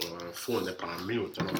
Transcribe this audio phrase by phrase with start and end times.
[0.00, 1.36] Phone up on mute.
[1.40, 1.52] You know?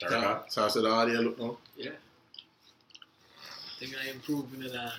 [0.00, 0.28] Turn Yeah.
[0.28, 0.50] on.
[0.50, 1.56] So I said the audio look now.
[1.76, 1.90] Yeah.
[1.90, 4.92] I think I improve in that.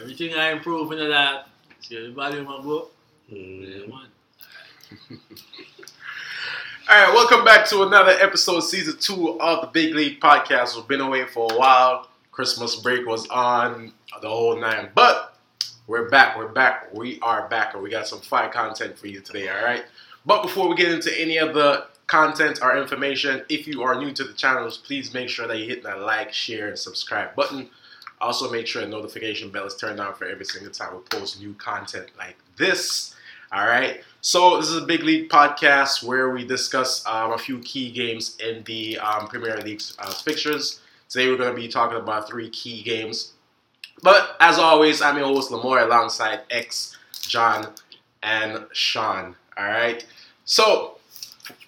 [0.00, 1.48] Everything I improve in that.
[1.80, 2.90] See the volume I go.
[3.28, 3.88] Yeah, Mm.
[3.88, 5.20] man.
[6.88, 10.74] All right, welcome back to another episode, season two of the Big League Podcast.
[10.74, 12.08] We've been away for a while.
[12.32, 15.29] Christmas break was on the whole nine, but
[15.90, 16.38] we're back.
[16.38, 16.94] We're back.
[16.94, 19.48] We are back, and we got some fire content for you today.
[19.48, 19.84] All right.
[20.24, 24.12] But before we get into any of the content or information, if you are new
[24.12, 27.70] to the channels, please make sure that you hit that like, share, and subscribe button.
[28.20, 31.40] Also, make sure the notification bell is turned on for every single time we post
[31.40, 33.16] new content like this.
[33.50, 34.04] All right.
[34.20, 38.36] So this is a big league podcast where we discuss um, a few key games
[38.36, 40.82] in the um, Premier League's uh, fixtures.
[41.08, 43.32] Today we're going to be talking about three key games.
[44.02, 47.68] But as always, I'm your host Lamore alongside X, John,
[48.22, 49.34] and Sean.
[49.56, 50.04] All right.
[50.44, 50.98] So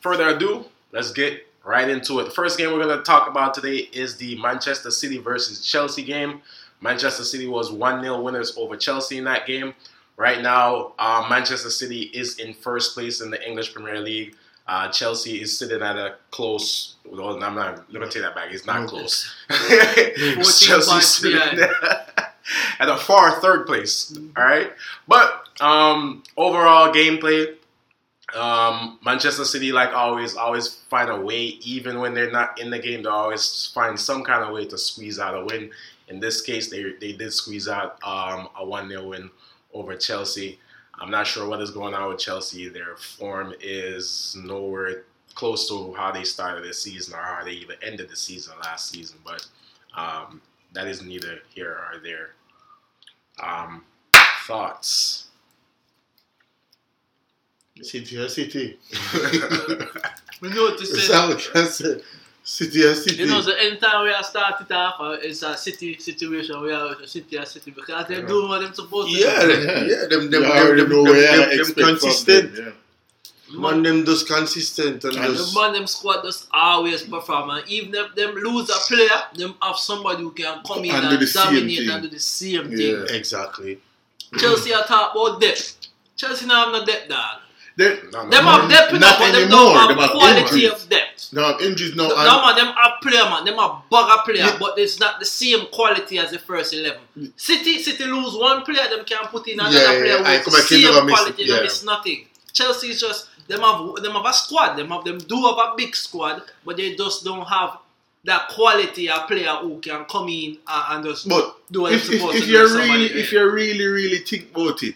[0.01, 2.25] further ado, let's get right into it.
[2.25, 6.03] The first game we're going to talk about today is the Manchester City versus Chelsea
[6.03, 6.41] game.
[6.81, 9.75] Manchester City was 1 0 winners over Chelsea in that game.
[10.17, 14.35] Right now, uh, Manchester City is in first place in the English Premier League.
[14.67, 16.95] Uh, Chelsea is sitting at a close.
[17.05, 17.91] Well, I'm not.
[17.93, 18.53] Let me take that back.
[18.53, 18.89] It's not No.
[18.89, 19.33] close.
[19.49, 21.73] 14 Chelsea's sitting behind.
[22.79, 24.17] at a far third place.
[24.37, 24.73] All right,
[25.09, 27.55] but um, overall gameplay,
[28.35, 31.41] um, Manchester City, like always, always find a way.
[31.65, 34.79] Even when they're not in the game, they always find some kind of way to
[34.79, 35.71] squeeze out a win.
[36.09, 39.31] In this case, they they did squeeze out um, a one 0 win
[39.73, 40.59] over Chelsea.
[40.99, 42.69] I'm not sure what is going on with Chelsea.
[42.69, 47.77] Their form is nowhere close to how they started the season or how they even
[47.83, 49.19] ended the season last season.
[49.25, 49.47] But
[49.97, 50.41] um,
[50.73, 52.31] that is neither here or there.
[53.43, 53.85] Um,
[54.47, 55.29] thoughts?
[57.81, 58.79] City or City.
[60.41, 61.15] We notice That's it.
[61.15, 62.01] how we can say.
[62.45, 63.17] City or City.
[63.23, 66.61] You know, so anytime we are starting off, uh, it's a city situation.
[66.61, 69.65] We are a city or city because they're doing what they're supposed to Yeah, do.
[69.65, 72.55] them, yeah, them, them, You them, already them, know them, them, them consistent.
[72.57, 72.75] them,
[73.53, 77.95] Man, them just consistent and, And The man them squad just always perform and even
[77.95, 81.17] if them lose a player, them have somebody who can come in And and, do
[81.19, 81.91] the same dominate thing.
[81.91, 82.77] and do the same Yeah.
[82.77, 83.07] thing.
[83.09, 83.79] yeah, exactly.
[84.39, 85.77] Chelsea are talk about depth.
[86.17, 87.39] Chelsea now have no depth, dog.
[87.75, 88.51] They, No, no, Them no.
[88.51, 89.49] have depth Not enough, but them anymore.
[89.59, 90.73] don't have Them have quality injuries.
[90.73, 91.29] of depth.
[91.33, 92.09] no injuries now.
[92.09, 93.45] No, and- man, them have player, man.
[93.47, 94.57] Them have bugger player, Yeah.
[94.59, 97.01] but it's not the same quality as the first eleven.
[97.37, 100.53] City, City lose one player, them can put in another Yeah, player yeah, with come
[100.55, 101.47] the same never miss it, quality.
[101.47, 101.63] Them yeah.
[101.71, 102.27] is nothing.
[102.53, 104.77] Chelsea is just them have them have a squad.
[104.77, 107.79] Them have them do have a big squad, but they just don't have
[108.25, 112.09] that quality of player who can come in and, and just But do what if,
[112.11, 114.95] if, if to you with somebody really, if you really, really think about it,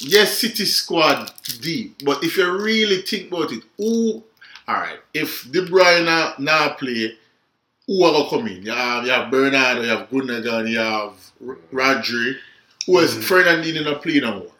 [0.00, 2.04] yes, City squad deep.
[2.04, 4.22] But if you really think about it, who?
[4.66, 7.16] All right, if De Bruyne now, play,
[7.86, 8.66] who are gonna come in?
[8.66, 11.14] You have, you have Bernardo, you have Gundogan, you have
[11.72, 12.36] Rodri.
[12.86, 13.14] Who else?
[13.14, 13.22] Mm.
[13.22, 14.50] Fernandinho not playing no more.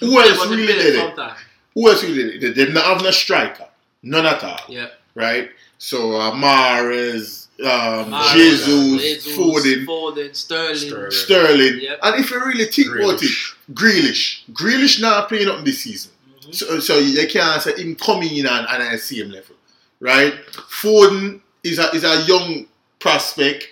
[0.00, 1.32] Who else really did it?
[1.74, 2.54] Who else really did it?
[2.66, 3.68] They not have no striker,
[4.02, 4.88] none at all Yeah.
[5.14, 5.50] right?
[5.78, 10.76] So uh, Mahrez, um, Mahrez, Jesus, Jesus, Foden, Foden, Sterling.
[10.76, 11.10] Sterling.
[11.10, 11.98] Sterling, Yep.
[12.02, 13.54] and if you really think about it, Grealish.
[13.72, 16.10] Grealish, Grealish not playing up this season,
[16.44, 16.54] Mhm.
[16.54, 19.56] so, so you can't say him coming in and, and at the same level,
[20.00, 20.34] right?
[20.80, 22.66] Foden is a is a young
[22.98, 23.68] prospect,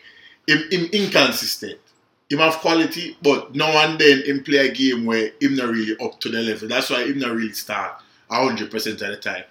[0.47, 1.79] him, him inconsistent.
[2.31, 5.97] Him have quality, but now and then him play a game where him not really
[5.99, 6.69] up to the level.
[6.69, 9.45] That's why him not really start hundred percent of the time.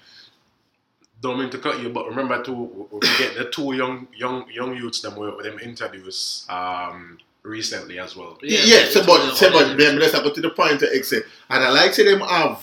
[1.20, 4.76] Don't mean to cut you, but remember to we get the two young young young
[4.76, 8.38] youths them were them interviews um recently as well.
[8.44, 10.80] Yeah, Yeah, but so it's but, all so but them, let's go to the point
[10.82, 11.26] to exit.
[11.50, 12.62] And I like to them have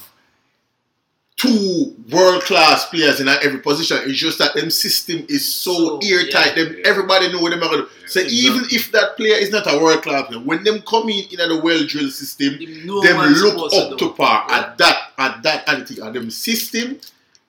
[1.44, 3.98] two world class players in every position.
[4.04, 6.56] It's just that them system is so, So, airtight.
[6.56, 6.64] yeah.
[6.64, 7.88] Them everybody know what them are gonna do.
[8.02, 11.08] Yeah, so even if that player is not a world class player, when them come
[11.08, 14.58] in in a well drilled system, Them them look up to par Yeah.
[14.58, 16.00] at that at that anything.
[16.02, 16.98] And them system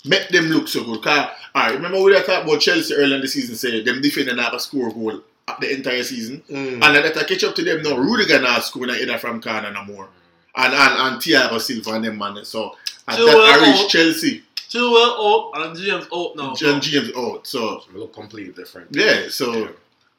[0.05, 1.01] make them look so good.
[1.01, 4.35] Cause alright, remember we were talking about Chelsea earlier in the season say them defending
[4.35, 6.41] not a score goal at the entire season.
[6.49, 6.73] Mm.
[6.83, 7.97] And that I catch up to them now.
[7.97, 10.09] Rudiger now scoring a header from corner no more.
[10.57, 12.43] And and and Thiago Silva and them man.
[12.45, 12.75] So
[13.07, 13.87] at So, that I reach oh.
[13.87, 14.43] Chelsea.
[14.69, 16.55] Chilwell out and James out now.
[16.55, 17.45] John James out.
[17.47, 18.89] So So we look completely different.
[18.91, 19.69] yeah, so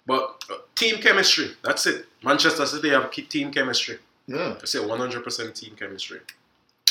[0.07, 2.07] But uh, team chemistry, that's it.
[2.23, 3.99] Manchester City have team chemistry.
[4.27, 4.57] yeah.
[4.61, 6.21] I say 100% team chemistry.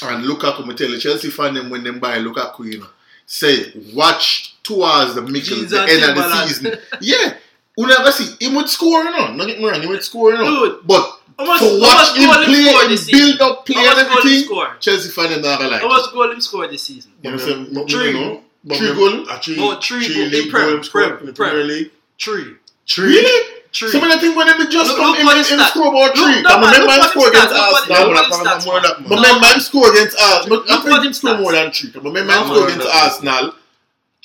[0.01, 2.88] And Lukaku, me tell you, Chelsea fan them when them buy Lukaku, you know.
[3.25, 6.77] Say, watch towards the middle, Jeans the end of the season.
[7.01, 7.38] yeah.
[7.77, 9.36] You never see, he would score, you know.
[9.36, 10.69] Don't get me wrong, he would score, you know.
[10.69, 10.86] Dude.
[10.88, 14.06] But How much, to watch much him play and build up play and much goal
[14.08, 14.76] him everything, score?
[14.80, 15.90] Chelsea fan them not like How it.
[15.90, 17.12] much goal him score this season?
[17.24, 18.08] You know, say, but Three.
[18.08, 19.30] you know, But Three me- goal?
[19.30, 21.34] a three, Oh, three goal in Prem, Prem, Prem.
[21.36, 21.92] Premier League.
[22.20, 22.56] Three.
[22.98, 23.52] Really?
[23.74, 23.90] Three.
[23.90, 25.58] Some of the thing when them just Look- come look in what and it's him
[25.60, 25.70] that.
[25.72, 26.42] score about Look, three.
[26.42, 27.82] no, But man, remember look him score against that, look Arsenal.
[27.82, 28.06] it's Nah, that.
[28.06, 28.82] but Look I'm- what I'm it's more that.
[28.82, 29.24] than that, But man.
[29.26, 30.50] remember him score against Arsenal.
[30.50, 31.90] But I Look what think him him score more than three.
[31.94, 32.92] But remember him score against no.
[32.96, 33.46] Arsenal.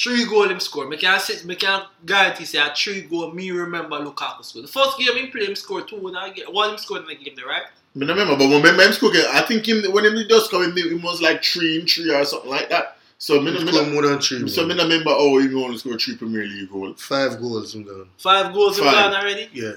[0.00, 0.88] Three goal him score.
[0.88, 3.32] Me can sit, me can guarantee say ah, a three goal.
[3.32, 4.62] Me remember Lukaku score.
[4.62, 6.46] The first game him play him score two in a game.
[6.46, 7.64] One him scored in the game, there, right?
[7.96, 10.74] I remember, but when remember him score I think him when him just come in,
[10.76, 12.96] he was like three and three or something like that.
[13.18, 14.48] So me, He me, scored me, more than three.
[14.48, 14.76] so me man.
[14.78, 17.02] not remember oh he only scored three Premier League goals.
[17.02, 18.08] Five goals him done.
[18.16, 18.94] Five goals in Five.
[18.94, 19.50] done already.
[19.52, 19.72] Yeah.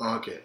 [0.00, 0.40] Okay.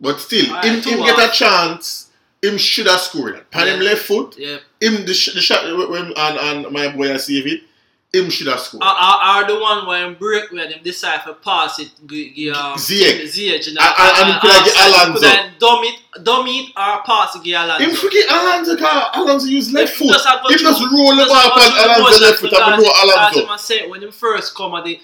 [0.00, 1.32] But still, Alright, him, him get a off.
[1.32, 2.10] chance.
[2.42, 3.50] Him should have scored.
[3.50, 3.88] Pan him Yeah.
[3.90, 4.36] left foot.
[4.38, 4.58] Yeah.
[4.80, 7.62] Him the, sh- the shot when and, and my boy I save it.
[8.14, 8.82] Him should have scored.
[8.82, 12.32] Are, are, are the one where him break where them decide to pass it, g-
[12.32, 13.22] g- um, Ziyech.
[13.26, 15.20] Ziyech, you know, And- and- and he get Alonso.
[15.20, 17.84] Could have dumb it, dumb it or pass it, give Alonso.
[17.84, 19.10] him forget Alonso car.
[19.14, 20.14] Alonso use left Him foot.
[20.14, 23.44] just Him just roll the ball past Alonso left foot and because- know because him
[23.48, 23.54] Alonso.
[23.54, 25.00] a say when him first come at the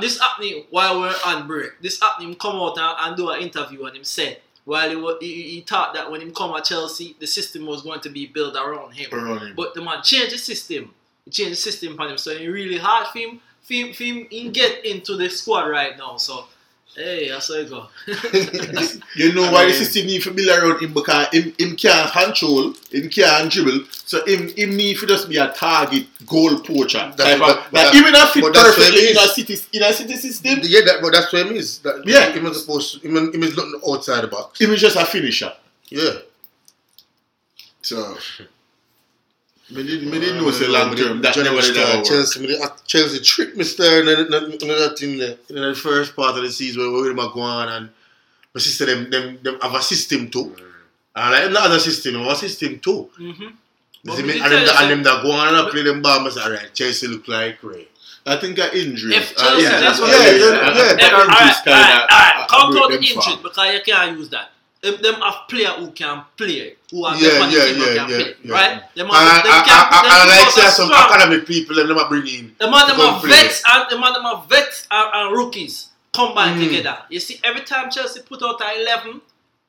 [0.00, 1.80] this happening while we're on break.
[1.80, 4.88] This happening him come out and, and do an interview and him said while
[5.18, 8.10] he, he, he thought that when him come at Chelsea the system was going to
[8.10, 9.08] be built around him.
[9.12, 9.54] Around him.
[9.56, 10.94] But the man changed the system.
[11.24, 12.18] He changed the system for him.
[12.18, 15.66] So it's really hard for him, for him, for him, him get into the squad
[15.68, 16.16] right now.
[16.16, 16.46] So,
[16.96, 17.86] hey, that's how it go.
[19.14, 22.74] You know why the system need to build around him because him, him can't control,
[22.90, 27.12] him can't dribble, so him, him need to just be a target goal poacher.
[27.16, 29.16] That's type what- of, but like that- even a fit that's what perfectly it in
[29.16, 29.34] a is.
[29.34, 30.58] city in a city system.
[30.62, 31.78] Yeah, that, but that's what him is.
[31.80, 32.32] That, Yeah.
[32.32, 34.60] Him is supposed to, him, him is looking outside the box.
[34.60, 35.52] Him is just a finisher.
[35.88, 36.14] Yeah.
[37.82, 38.16] So
[39.70, 42.02] me didn't me didn't know say long term that Johnny never was did star.
[42.04, 45.36] Chelsea, me, uh, Chelsea tricked me star in that, that, that thing there.
[45.48, 47.88] In the first part of the season where we were going and
[48.54, 50.54] my sister them, them, them have a system too.
[51.14, 53.08] And like, not as a system, have a system too.
[53.18, 53.42] mm-hmm.
[53.42, 53.52] You
[54.04, 55.70] But see me me, and them, tell that- you, and them that go on and
[55.70, 57.88] play them ball, I say, alright, Chelsea look like Ray.
[58.26, 59.14] I think an injury.
[59.16, 60.42] If Uh, yeah, that's what yeah, it is.
[60.42, 60.94] yeah, Yeah, yeah, yeah.
[60.94, 62.36] that Alright, injuries alright, kinda, alright.
[62.36, 64.50] uh, Count out them injured because you can't use that.
[64.82, 67.94] Them, them have player who can play, who are Yeah, yeah, yeah, team who yeah,
[67.94, 68.52] can yeah, play, yeah.
[68.52, 68.94] right?
[68.96, 71.06] Them And, have, and, them and, can, and, them and like say some strong.
[71.12, 72.56] academic people them never bring in.
[72.58, 73.30] The man them Come are play.
[73.30, 76.64] vets and the man them are vets and, and rookies combined Mm.
[76.66, 76.98] together.
[77.10, 79.20] You see, every time Chelsea put out a eleven,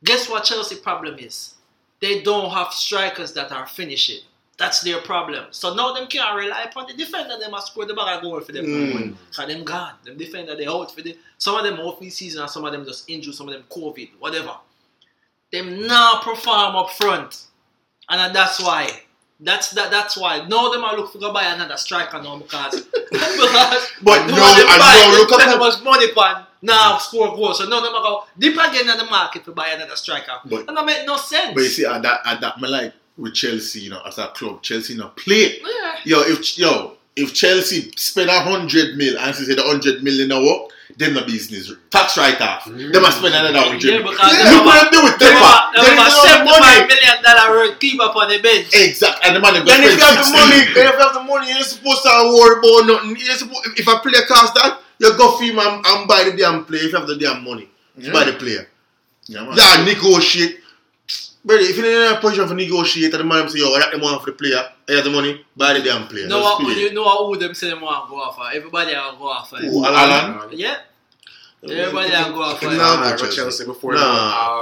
[0.04, 1.54] guess what Chelsea problem is?
[2.02, 4.22] They don't have strikers that are finishing.
[4.58, 5.46] That's their problem.
[5.52, 7.38] So now them can't rely upon the defender.
[7.40, 8.66] Them must score the bag of goal for them.
[8.66, 9.16] Mm.
[9.36, 9.94] Cause them gone.
[10.04, 11.16] Them defender they out for the.
[11.38, 13.36] Some of them off season and some of them just injured.
[13.36, 14.56] Some of them COVID, whatever.
[15.54, 17.46] Them now perform up front,
[18.10, 18.90] and that's why.
[19.40, 19.92] That's that.
[19.92, 20.48] That's why.
[20.48, 22.82] Now them are look for go buy another striker now because.
[23.12, 27.60] because But no, and buy, no, look at how much money on now score goals.
[27.60, 30.32] So now them are go deep again in the market to buy another striker.
[30.44, 31.54] But- and that make no sense.
[31.54, 34.30] But you see, at that, at that, me like with Chelsea, you know, as a
[34.30, 35.60] club, Chelsea, you know, play.
[35.60, 35.96] yeah.
[36.04, 40.32] Yo, if yo, if Chelsea spend a hundred mil and she say the hundred million
[40.32, 41.72] a work, them no business.
[41.90, 42.66] Tax write off.
[42.66, 43.64] Them must spend another mm.
[43.78, 43.84] hundred.
[43.84, 45.42] Yeah, because Look them what them do with They them.
[45.42, 48.68] have Then a if they have the seventy-five money, million dollar keeper on the bench.
[48.74, 50.38] exact, and the money go Then if you have the 60.
[50.38, 53.18] money, if you have the money, you're supposed to worry about nothing.
[53.18, 56.38] You're supposed, if a player costs that, you go for him and, and buy the
[56.38, 57.70] damn player if you have the damn money.
[57.98, 58.14] Yeah.
[58.14, 58.68] Buy the player.
[59.28, 59.56] Yeah, man.
[59.58, 60.60] Yeah, negotiate.
[61.46, 63.92] Brother, if you're in a position for negotiate and the man say, yo, I like
[63.92, 66.28] the money for the player, I have the money, buy the damn player.
[66.28, 66.82] No, Just what, play.
[66.82, 68.48] you know what who them say them want to go off for?
[68.48, 69.58] Everybody will go off for.
[69.58, 69.64] it.
[69.66, 70.50] Who, Haaland?
[70.54, 70.78] Yeah.
[71.64, 72.68] Everybody will go off for.
[72.68, 72.78] Him it.
[72.78, 73.36] now Nah, go Chelsea.
[73.36, 73.66] Chelsea.
[73.66, 74.00] before Nah.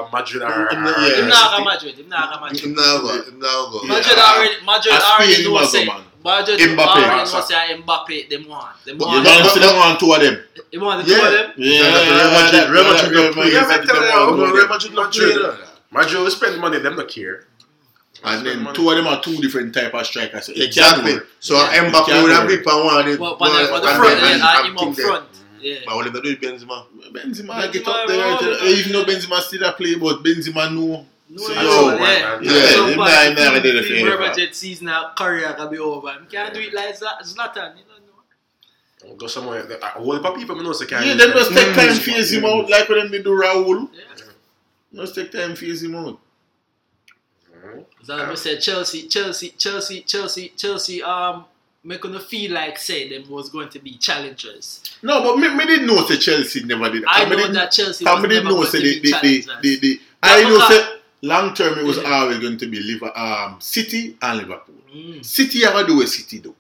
[0.05, 1.15] uh, Madrid or, Him or- not- yeah.
[1.21, 1.95] Him not go Madrid.
[1.99, 2.63] Him not go Madrid.
[2.63, 3.23] Him now go.
[3.29, 3.81] Him now go.
[3.83, 3.89] Yeah.
[3.93, 4.55] Madrid already.
[4.65, 5.85] Madrid As already Spain, know him a say.
[5.85, 6.01] go, man.
[6.23, 6.85] Madrid Mbappe.
[6.87, 8.29] already know say Mbappe.
[8.29, 8.85] Them want.
[8.85, 9.25] Them But You want.
[9.25, 10.37] don't see them want two of them.
[10.71, 11.25] You want the two Yeah.
[11.27, 11.51] of them?
[11.57, 13.43] Yeah, Real Madrid- Real Madrid Real don't play.
[13.45, 14.67] Madrid, Yeah, they but tell don't them, want oh, two of Real.
[14.67, 15.57] Madrid not Madrid.
[15.91, 16.07] Play that.
[16.07, 17.45] Madrid will spend money, them not care.
[18.23, 20.45] And then two of them are two different type of strikers.
[20.45, 21.17] So Exactly.
[21.39, 23.87] So Yeah, Mbappe would have on one of the, Well, one but of for the
[23.87, 25.25] and front, yeah, and- and and him up that- front.
[25.61, 25.75] Yeah.
[25.85, 26.85] But what they do with Benzema?
[27.11, 28.65] Benzema get Benzema up there.
[28.67, 31.05] Even though Benzema still a play, but Benzema know.
[31.29, 31.99] No, So, no, yeah.
[31.99, 32.43] man.
[32.43, 34.09] Yeah, So bad, nah- him never did a favor.
[34.09, 36.09] Real Madrid season now career can be over.
[36.11, 37.77] Him can't do it like Zla- Zlatan.
[37.77, 39.15] You don't know.
[39.17, 39.65] Go somewhere.
[39.81, 41.31] A whole heap of people know can't Yeah, them.
[41.31, 41.95] just take time Mm.
[41.95, 43.87] to phase him out, like when they do Raul.
[43.93, 44.01] Yeah.
[44.93, 46.19] Just take time him out.
[48.03, 51.03] So I said Chelsea, Chelsea, Chelsea, Chelsea, Chelsea.
[51.03, 51.45] Um,
[51.83, 54.83] make them feel like say them was going to be challengers.
[55.03, 57.03] No, but me, me didn't know say Chelsea never did.
[57.07, 59.19] I Me know didn't- that Chelsea I was never know going say to be they,
[59.21, 59.57] they, challengers.
[59.63, 62.09] they, they, I know say long term it was Yeah.
[62.11, 64.75] always going to be Liverpool, um, City and Liverpool.
[64.93, 65.23] Mm.
[65.25, 66.55] City to do with City though.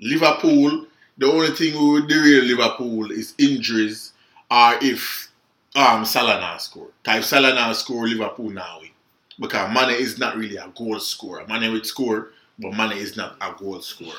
[0.00, 4.12] Liverpool, the only thing with the real Liverpool is injuries
[4.50, 5.28] or if
[5.76, 6.88] um, Salah score.
[7.04, 8.90] Type Salah now score, Liverpool now win.
[9.38, 11.44] Because Mane is not really a goal scorer.
[11.46, 14.12] Mane would score, but Mane is not a goal scorer.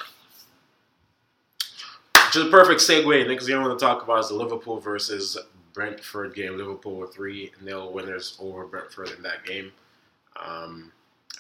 [2.27, 3.27] Which is a perfect segue.
[3.27, 5.38] Next thing I want to talk about is the Liverpool versus
[5.74, 6.58] Brentford game.
[6.58, 9.72] Liverpool were 3 0 winners over Brentford in that game.
[10.44, 10.92] Um,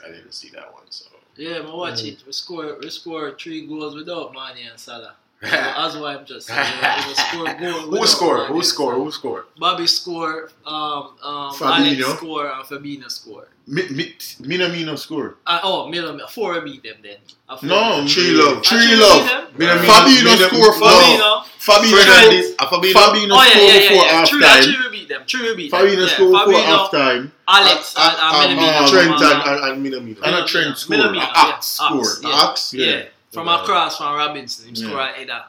[0.05, 1.05] I didn't see that one, so.
[1.35, 2.13] Yeah, I watch Mm.
[2.13, 2.23] it.
[2.25, 5.15] We score we score three goals without Mane and Salah.
[5.41, 7.07] That's why I'm just saying.
[7.07, 7.47] We score
[7.99, 8.47] Who scored?
[8.47, 8.95] Who scored?
[8.95, 9.45] Who scored?
[9.59, 12.03] Bobby score, um, um, Fabinho.
[12.03, 13.47] Alex score, and Fabinho score.
[13.67, 15.35] Mi- Mi- Minamino score.
[15.45, 17.17] Uh, oh, Miller, four beat them then.
[17.49, 18.61] Uh, No, Tree love.
[18.63, 19.51] Tree love.
[19.57, 21.43] Minamino- Fabinho Minamino- score for Fabinho.
[21.59, 22.53] Fabinho Fernandes.
[22.53, 22.67] score.
[22.69, 22.93] Fabinho.
[22.93, 24.11] Fabinho Oh yeah, score yeah, yeah, yeah.
[24.11, 24.63] half True, time.
[24.63, 25.23] True beat them.
[25.27, 25.79] True beat them.
[25.81, 26.07] Fabinho yeah.
[26.13, 27.31] score before Fabinho, half time.
[27.47, 28.89] Alex, Uh, and, uh, and Minamino.
[28.89, 30.21] Trent and, uh, Minamino.
[30.23, 30.47] And a Minamino.
[30.47, 30.97] Trent score.
[30.97, 31.33] Minamino, A yeah.
[31.35, 32.05] Ox score.
[32.25, 33.03] Ox, yeah.
[33.37, 33.43] Ox, Yeah.
[33.43, 33.43] yeah.
[33.43, 33.61] From Yeah.
[33.63, 34.87] across from Robertson, him Yeah.
[34.87, 35.43] score a header.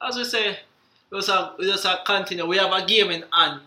[0.00, 0.58] As we say,
[1.10, 2.46] we just have, we just have continue.
[2.46, 3.60] We have a game in hand.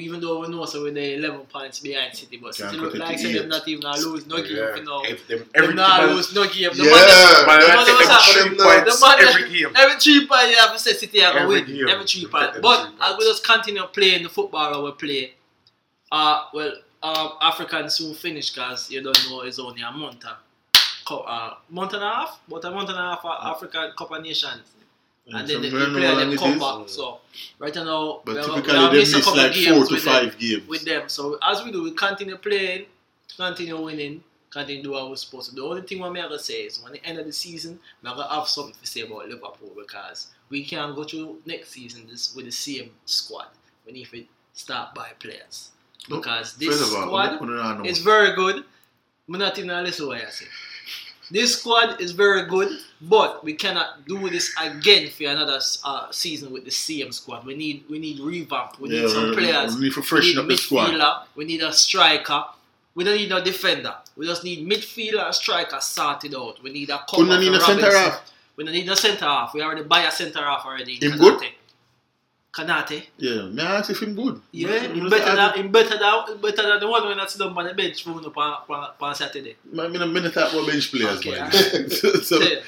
[0.00, 2.94] Even though we know so we're the 11 points behind City, but Can't City look
[2.94, 3.32] like eight.
[3.34, 4.74] them not even lose no game Yeah.
[4.76, 5.02] for now.
[5.02, 6.70] If them, every not lose no game.
[6.72, 6.90] The Yeah.
[6.90, 9.72] man, the man them three the points man- every game.
[9.76, 11.66] Every three point you have to say City gonna Every win.
[11.66, 11.88] game.
[11.90, 12.52] Every three Every point.
[12.52, 13.02] three But points.
[13.02, 15.34] as we just continue playing the football we play,
[16.10, 20.24] uh, well, um, African soon finish because you don't know it's only a month.
[20.24, 20.32] uh,
[21.10, 24.22] Uh, month and a half, but a month and a half of African Cup of
[24.22, 24.62] Nations.
[25.26, 26.88] And then they, play and them come back.
[26.88, 27.20] So
[27.58, 30.38] right now, But we we typically have they miss like four to with them five
[30.38, 30.68] games.
[30.68, 31.08] with them.
[31.08, 32.86] So as we do, we continue playing,
[33.36, 35.62] continue winning, continue do what we're supposed to do.
[35.62, 38.16] The only thing what me gonna say is when the end of the season, I'm
[38.16, 42.34] gonna have something to say about Liverpool because we can't go through next season this
[42.34, 43.46] with the same squad.
[43.86, 45.70] We need to start by players.
[46.08, 47.40] Because this First all, squad
[47.82, 48.62] we is very good.
[49.26, 50.44] I'm not even listen what I say.
[51.30, 56.52] This squad is very good, but we cannot do this again for another uh, season
[56.52, 57.46] with the same squad.
[57.46, 58.78] We need we need revamp.
[58.80, 59.74] We need some players.
[59.76, 60.90] we need to We freshen up the squad.
[60.90, 61.22] midfielder.
[61.34, 62.44] We need a striker.
[62.94, 63.94] We don't need no defender.
[64.16, 66.62] We just need midfielder and striker sorted out.
[66.62, 68.32] We need a cover Couldn't need a centre half.
[68.56, 69.52] We don't need a centre half.
[69.54, 70.96] We already buy a centre half already.
[70.96, 71.42] Him good?
[72.56, 73.06] Konate.
[73.18, 74.40] Yeah, me I if him good.
[74.52, 77.56] Yeah, him better than him better than better than the one when I sit down
[77.58, 79.56] on the bench for on, on, on Saturday.
[79.72, 81.50] Me, me, me not talk about bench players, Okay, man.
[81.90, 82.60] so, so, Yeah,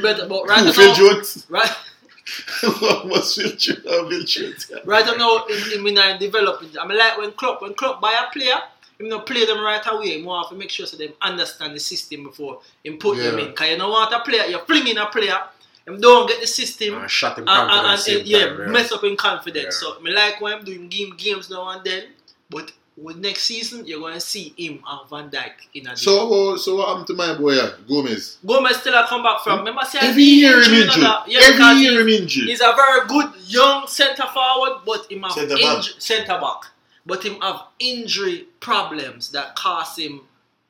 [0.00, 1.46] better, but right Phil now, Jones?
[1.50, 1.68] right,
[3.04, 3.80] What's Phil Jones?
[3.86, 4.72] Oh, Phil Jones.
[4.84, 6.70] right now, him in a developing.
[6.80, 8.56] I mean, like when club when club buy a player,
[8.98, 10.22] him not play them right away.
[10.22, 13.52] More have to make sure so them understand the system before him put them in.
[13.52, 15.38] Cause you don't want a player, you're flinging a player,
[15.86, 17.06] him don't get the system.
[17.08, 19.80] Shot him and, and, and, yeah, time, mess up in confidence.
[19.82, 19.94] Yeah.
[19.94, 22.04] So me like when I'm doing game games now and then,
[22.50, 26.56] but with next season you're gonna see him and Van Dijk in a So, uh,
[26.56, 28.38] so what happened to my boy, uh, Gomez?
[28.44, 29.58] Gomez still a come back from.
[29.58, 31.02] Remember, say Every year him injured.
[31.26, 32.48] Yeah, Every year him injured.
[32.48, 35.84] He's a very good young centre forward, but him have Centre back.
[35.98, 36.60] centre back.
[37.04, 40.22] But him have injury problems that cost him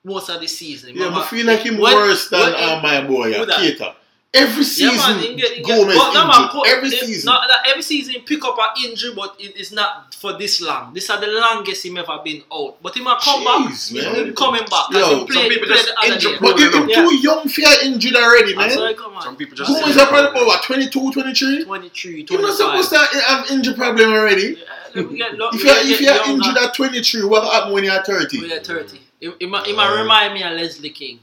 [0.04, 0.90] most of the season.
[0.90, 3.58] Yeah, Remember, but feel like him when- worse than when uh, my boy, Who uh.
[3.58, 3.94] Keita.
[4.34, 7.32] Every Yeah, season, man, he get, Gomez but no, man, put- Every it- season.
[7.32, 10.92] No, that every season pick up an injury, but it is not for this long.
[10.92, 12.76] This are the longest him ever been out.
[12.82, 14.12] But he might come Jeez, back.
[14.12, 14.26] man.
[14.26, 14.90] Him coming back.
[14.90, 16.38] Yo, Yo, some him play, people play just the other injure day.
[16.40, 16.96] but you him, him Yeah.
[17.06, 18.68] too young for your injured already, man.
[18.68, 19.22] That's why come on.
[19.22, 19.70] Some people just.
[19.70, 21.64] Gomez are probably about what, 22, 23?
[21.64, 22.84] 23, You're not 25.
[22.84, 24.58] supposed to have injury problem already.
[24.94, 28.40] Yeah, get, look, If you're, if you're injured at 23, what happened when you're 30?
[28.40, 29.00] We at 30.
[29.18, 31.20] It, it, might, it might uh, remind me of Ledley King.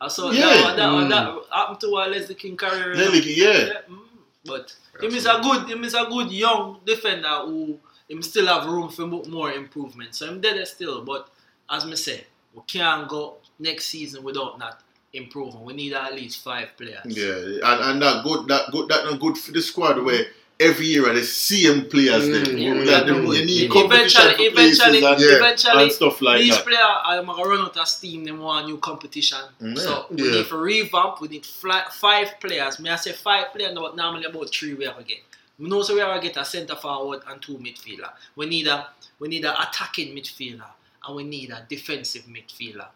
[0.00, 0.46] I saw Yeah.
[0.46, 1.08] that, that, Mm.
[1.08, 2.94] that, happened to our Ledley King career.
[2.94, 3.12] you know.
[3.12, 3.66] Yeah.
[3.66, 3.98] Yeah, mm.
[4.44, 8.66] But him is a good him is a good young defender who him still have
[8.66, 10.14] room for more improvement.
[10.14, 11.28] So I'm there still, but
[11.68, 12.24] as me say,
[12.54, 14.80] we can't go next season without not
[15.12, 15.64] improving.
[15.64, 17.00] We need at least five players.
[17.06, 20.26] Yeah, and, and that good, that good, that good for the squad where
[20.58, 22.24] every year are the same players.
[22.24, 22.58] Mm, them.
[22.58, 23.00] yeah, That yeah.
[23.12, 23.68] them- you need Yeah.
[23.68, 26.64] competition Eventually, eventually, and, yeah, eventually, and stuff like these that.
[26.64, 28.24] players are gonna run out of steam.
[28.24, 29.38] They want new competition.
[29.60, 30.30] Mm, So we yeah.
[30.36, 31.20] need to revamp.
[31.20, 32.78] We need fly, five players.
[32.80, 33.74] May I say five players?
[33.74, 35.18] No, but normally about three we have to get.
[35.58, 38.10] We know so we have to get a centre forward and two midfielder.
[38.34, 40.70] We need a we need an attacking midfielder
[41.06, 42.86] and we need a defensive midfielder.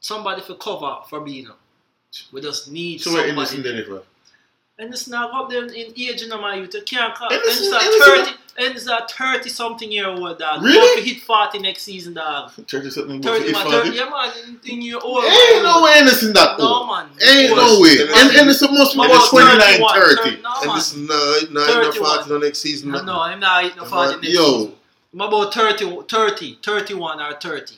[0.00, 1.54] Somebody for cover Fabinho.
[2.32, 3.46] We just need So we're in somebody.
[3.48, 4.02] this in the river.
[4.78, 6.58] And it's now up there in age, you know, man.
[6.60, 7.28] You can't call.
[7.28, 8.30] And And it's- it's a thirty.
[8.58, 10.62] And it's a thirty something year old dog.
[10.62, 10.74] Really?
[10.74, 12.52] You have to hit forty next season, dog.
[12.68, 13.62] 30 something, Thirty, man.
[13.62, 13.70] 40.
[13.88, 14.30] Thirty, yeah, man.
[14.64, 15.24] In, in your old.
[15.24, 16.88] Ain't no way Anderson that No, old.
[16.88, 17.06] man.
[17.22, 17.80] Ain't Of no course.
[17.80, 17.96] way.
[17.98, 20.42] Then And it's- Anderson must be about 29, 31, 30.
[20.42, 20.76] No, And man.
[20.76, 21.04] this no,
[21.50, 22.14] no, no 31.
[22.16, 22.90] 40 no next season.
[22.90, 24.42] No, no, I'm not hitting the 40 next season.
[24.44, 24.74] Yo, season.
[25.14, 27.74] I'm about 30, 30, 31 or 30.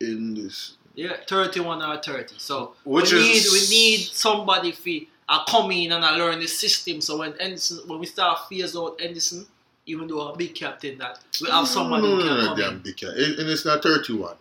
[0.00, 0.72] in this.
[0.94, 2.34] Yeah, 31 or 30.
[2.38, 6.38] So Which we is- need we need somebody to uh, come in and I learn
[6.40, 7.00] the system.
[7.00, 9.46] So when Edison, when we start phase out Edison,
[9.86, 12.58] even though a big captain that we have someone no, who no, can no, come
[12.58, 12.78] damn in.
[12.80, 13.10] big cat.
[13.10, 14.36] And and it's not 31.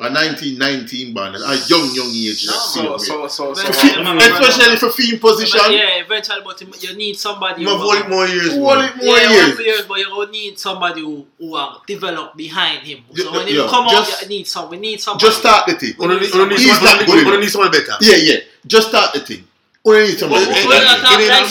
[0.00, 1.36] A 19, 19 band.
[1.36, 2.46] A young, young age.
[2.46, 5.60] No, So, so, so, so, But- Fi- Yeah, Especially for field position.
[5.68, 7.60] Yeah, eventually, but you need somebody.
[7.60, 8.52] You have who- only more years.
[8.54, 9.86] Who only more yeah, years.
[9.86, 13.04] one but you need somebody who who are developed behind him.
[13.14, 14.70] So Yeah, when he yeah, come just- out, you need some.
[14.70, 15.26] We need somebody.
[15.26, 15.94] Just start the thing.
[15.98, 17.40] Only need- only need He's someone- not good only enough.
[17.40, 17.96] need someone better.
[18.00, 18.36] Yeah, yeah.
[18.66, 19.44] Just start the thing.
[19.84, 20.44] Uno need somebody.
[20.44, 21.46] Uno need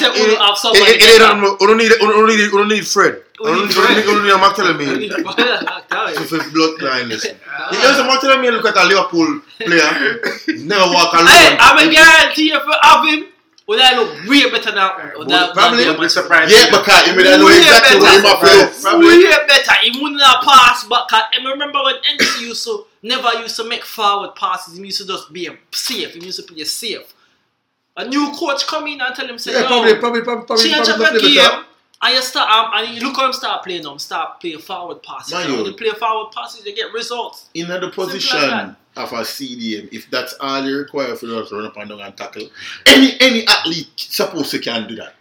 [0.56, 0.96] somebody.
[1.60, 3.24] Uno need uno need uno need Fred.
[3.42, 3.76] Uno need
[4.08, 4.32] uno need
[6.32, 7.38] a bloodline listen.
[7.52, 7.68] Ah.
[7.72, 10.22] You know some McTominay look at a Liverpool player.
[10.64, 11.28] Never walk alone.
[11.28, 13.28] Hey, I'm a guarantee you for having.
[13.68, 14.96] Well, that look way better now.
[15.18, 15.84] Well, that, probably.
[15.84, 18.42] Yeah, because I mean, I know exactly what him up
[19.00, 19.76] Way better.
[19.84, 21.08] He wouldn't have passed back.
[21.12, 24.78] I remember when NC used to never used to make forward passes.
[24.78, 26.14] He used to just be safe.
[26.14, 27.14] He used to play safe.
[27.98, 30.64] A new coach come in and tell him say, Yeah, Yo, probably, probably, probably, probably,
[30.70, 31.44] change up probably your play game.
[31.44, 31.66] better.
[32.04, 35.04] And you start um, and you look how him start playing them, start playing forward
[35.04, 35.34] passes.
[35.34, 37.46] Man, And when you- you play forward passes, you get results.
[37.54, 38.76] in the position that.
[38.96, 42.00] of a CDM, if that's all you require for you to run up and down
[42.00, 42.50] and tackle,
[42.88, 45.14] any any athlete supposed to can do that.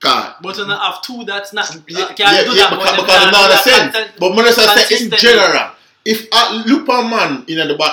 [0.00, 0.36] God.
[0.42, 2.70] But you not have two that's not Yeah, uh, can yeah, do yeah, that.
[2.70, 4.10] because, but because them it's can't not the that sense.
[4.18, 5.70] But when I say in general,
[6.04, 7.92] if a Lupa man in the back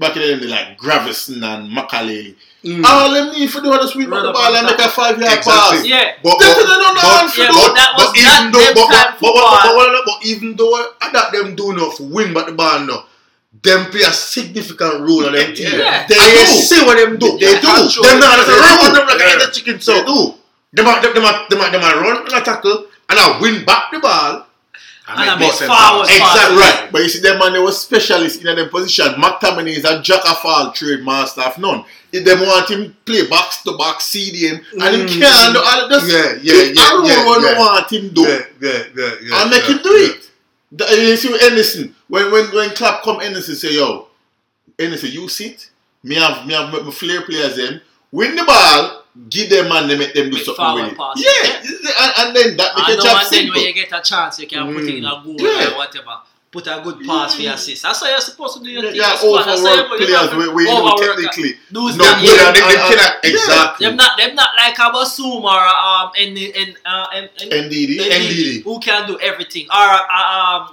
[0.00, 2.34] back in the day like Gravesen and Makelele,
[2.66, 2.82] Mm.
[2.84, 4.90] all them need for do is sweep Run up the ball and and make a
[4.90, 5.78] five yard Exactly.
[5.78, 5.86] pass.
[5.86, 6.18] Yeah.
[6.22, 8.74] But, That's but, what they don't but- Yeah, but that was but even though, them
[8.74, 9.62] but, time but, but, but, football.
[9.62, 13.06] but, but, but even though uh, that them do enough win but the ball now,
[13.62, 15.78] them play a significant role on them team.
[15.78, 16.06] Yeah.
[16.10, 16.58] They I do.
[16.58, 17.38] see what them do.
[17.38, 17.70] They do.
[18.02, 18.86] Them not just a run do.
[18.86, 19.46] on them like Yeah.
[19.46, 19.80] a chicken.
[19.80, 20.34] So They do.
[20.74, 23.64] them a, them a, them a, them a run and a tackle and I win
[23.64, 24.42] back the ball.
[25.08, 26.88] I And I make make more forward Exactly right.
[26.90, 29.06] But you see, them man, they were specialists in them position.
[29.14, 31.84] McTominay is a jack of all trade master of none.
[32.16, 35.20] If them want him play box to box, CDM, and him Mm.
[35.20, 37.58] can't do all just Yeah, yeah, pick yeah, a role yeah, what they yeah.
[37.58, 38.20] want him do.
[38.22, 39.42] Yeah, yeah, yeah, yeah.
[39.42, 40.08] and make yeah, him do yeah.
[40.08, 40.30] it.
[40.72, 44.08] The- you see, Anderson, when when when Klopp come Anderson say, yo,
[44.78, 45.70] Anderson, you sit,
[46.02, 47.80] me have me have my flair players them,
[48.12, 50.98] win the ball, give them and they make them do Make something with it.
[50.98, 51.24] passes.
[51.24, 53.92] Yeah, and, and then that make And a now job and then when you get
[53.92, 55.72] a chance, you can put it in a goal Yeah.
[55.72, 56.16] or whatever.
[56.50, 57.82] Put a good pass for your assist.
[57.82, 59.00] That's how you're supposed to do your Yeah, thing.
[59.00, 61.52] yeah, That's what- that's how overworked you- you players have we, we know technically.
[61.52, 61.58] that.
[61.72, 63.30] Those No them- good Yeah, and- they, they and- cannot yeah.
[63.30, 63.86] exactly.
[63.86, 67.70] Them not them not like a Basum or a, um and and uh and, and
[67.70, 67.98] Ndidi.
[67.98, 68.62] Ndidi.
[68.62, 70.32] who can do everything or uh,
[70.62, 70.70] um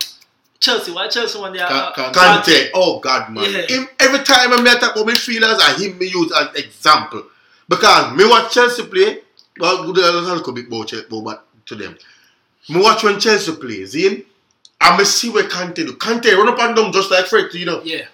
[0.59, 0.91] Chelsea.
[0.91, 1.67] Why Chelsea one there?
[1.67, 3.51] Ca- Uh, Can- Kante, oh God, man.
[3.51, 3.62] Yeah.
[3.67, 7.23] Him, every time I meet up with midfielders, I him me use as example.
[7.67, 9.19] Because me watch Chelsea play,
[9.59, 11.97] well, good a little bit more Chelsea, but to them.
[12.69, 14.25] Me watch when Chelsea play, see?
[14.84, 15.93] And me see where Kante do.
[15.93, 17.82] Kante run up and down just like Fred, you know.
[17.84, 18.06] yeah.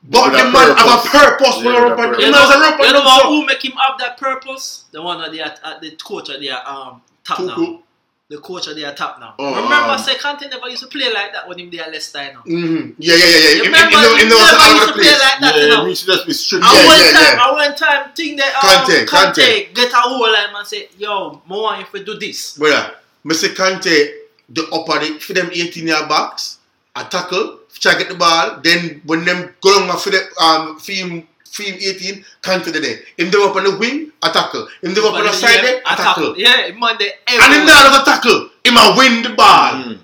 [0.00, 1.10] But the a man have a purpose.
[1.10, 2.20] purpose when Yeah, run up and down.
[2.20, 3.20] You He know, a run up you and know down.
[3.20, 4.84] so- who make him have that purpose?
[4.92, 7.56] The one at the at the coach at the um top now.
[7.56, 7.82] Tuchel.
[8.30, 9.34] The coach at the top now.
[9.38, 12.22] Oh, Remember, um, say Kante never used to play like that when him there Leicester.
[12.22, 12.40] You know.
[12.68, 12.94] Mhm.
[12.98, 13.50] Yeah, yeah, yeah, yeah.
[13.56, 15.18] You remember, him- him- he him never used to play place.
[15.20, 15.56] like that.
[15.56, 15.84] you Yeah, know.
[15.84, 16.64] we should just be strict.
[16.64, 17.44] I Yeah, one yeah, time, yeah.
[17.44, 19.74] I one time think that um, Kante, Kante, Kante.
[19.74, 22.52] get a whole line and say, yo, more if we do this.
[22.58, 22.94] Brother,
[23.26, 23.48] Mr.
[23.54, 24.12] Kante,
[24.48, 26.58] the upper the, for them 18 yard backs,
[26.96, 31.26] a tackle, try get the ball, then when them go on for the um film
[31.50, 32.98] film 18, Kante the there.
[33.16, 34.68] Him the up on the wing, a tackle.
[34.82, 36.38] Him the up on the side there, a tackle.
[36.38, 38.50] Yeah, man, they And him not have a tackle.
[38.64, 39.72] Him a win the ball.
[39.72, 39.98] Mm.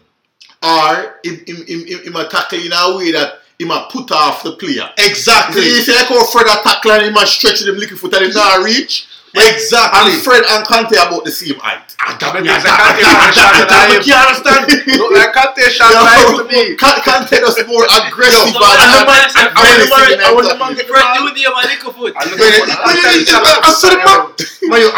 [0.63, 4.11] Or him, him, him, him, him a tackle in a way that him a put
[4.11, 4.91] off the player.
[4.99, 5.63] Exactly.
[5.63, 8.15] See, you see like how Fred a tackle and him a stretch them little foot
[8.15, 9.07] and him not reach.
[9.35, 10.15] Exactly.
[10.15, 11.91] And Fred and Kante about the same height.
[12.35, 14.71] Maybe it's a Kante version ah, I can't understand.
[14.95, 16.79] Look like Kante shot live to me.
[16.79, 18.55] Kante was more aggressive.
[18.55, 19.51] Yo, and aggressive.
[19.51, 22.15] I remember, I remember Fred knew the Amalika foot.
[22.15, 22.31] I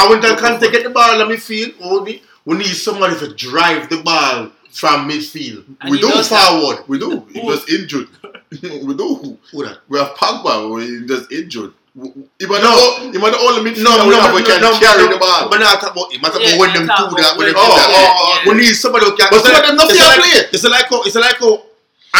[0.04, 3.88] wouldn't tell Kante get the ball and me feel, only we need somebody to drive
[3.88, 5.64] the ball from midfield.
[5.80, 6.76] And we do forward.
[6.78, 6.88] That.
[6.88, 7.26] We do.
[7.32, 8.08] He was injured.
[8.50, 8.58] we
[8.94, 9.38] do.
[9.52, 9.66] We
[9.98, 10.82] have Pogba.
[10.82, 11.72] He just injured.
[11.96, 12.76] He was No.
[12.76, 15.04] the, he was the only midfielder No, no, we no, have no, can no, carry
[15.08, 15.48] no, the ball.
[15.48, 16.20] But not about him.
[16.24, 17.32] I talk Yeah, about when them talk do that.
[17.40, 17.88] When when them do that.
[17.88, 18.52] Oh, oh, yeah.
[18.52, 19.28] We need somebody who can.
[19.32, 20.44] But it's some of them not it's fair like- play.
[20.52, 21.62] It's like how it's like how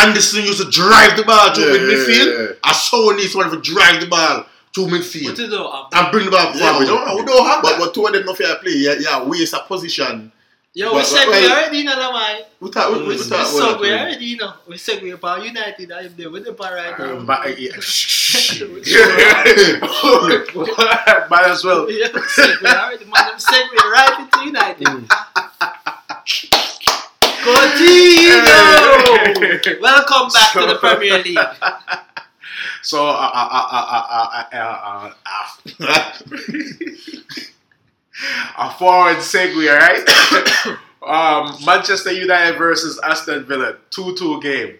[0.01, 2.27] Anderson used to drive the ball to Yeah, midfield.
[2.33, 2.65] yeah, yeah.
[2.65, 5.53] I saw we need somebody to drive the ball to midfield you?
[5.93, 7.79] And bring the ball Yeah, we don't, We don't have but, that.
[7.79, 8.73] but two of them not fair play.
[8.77, 10.33] Yeah, yeah, waste a position.
[10.77, 12.43] Yo, we said we already the man.
[12.61, 14.53] We thought we, We, we, we, so we we already, know.
[14.69, 15.91] We said we about United.
[15.91, 17.17] I'm there with the bar right now.
[17.17, 17.71] Um, but, uh, yeah.
[21.31, 21.91] Might as well.
[21.91, 22.21] Yeah, we
[22.69, 23.39] already, man.
[23.39, 24.87] Said we right into United.
[27.41, 28.45] Coutinho!
[29.81, 31.39] Welcome back to the Premier League.
[32.83, 35.11] So, uh, uh, uh, uh, uh, uh,
[35.81, 36.13] uh, uh,
[38.59, 40.79] a forward segue, right?
[41.07, 44.77] Um, Manchester United versus Aston Villa, 2-2 game.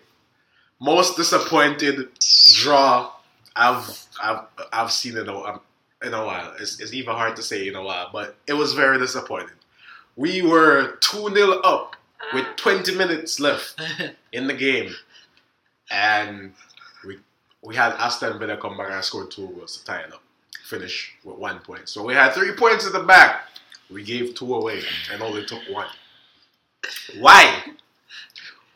[0.81, 2.09] Most disappointed
[2.55, 3.13] draw
[3.57, 4.41] I've I've
[4.73, 5.61] I've seen in a
[6.05, 6.55] in a while.
[6.61, 9.57] It's, it's even hard to say in a while, but it was very disappointing.
[10.15, 11.97] We were 2 0 up
[12.33, 13.81] with 20 minutes left
[14.33, 14.95] in the game,
[15.91, 16.53] and
[17.07, 17.19] we
[17.63, 20.23] we had Aston Villa come back and score two goals to tie it up,
[20.67, 21.89] finish with one point.
[21.89, 23.49] So we had three points in the back.
[23.91, 25.87] We gave two away and only took one.
[27.19, 27.63] Why?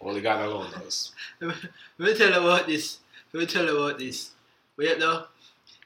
[0.00, 1.12] Only God alone knows.
[1.40, 1.56] Let
[1.98, 2.98] me tell you about this.
[3.32, 4.30] Let me tell you about this.
[4.76, 5.24] Wait though.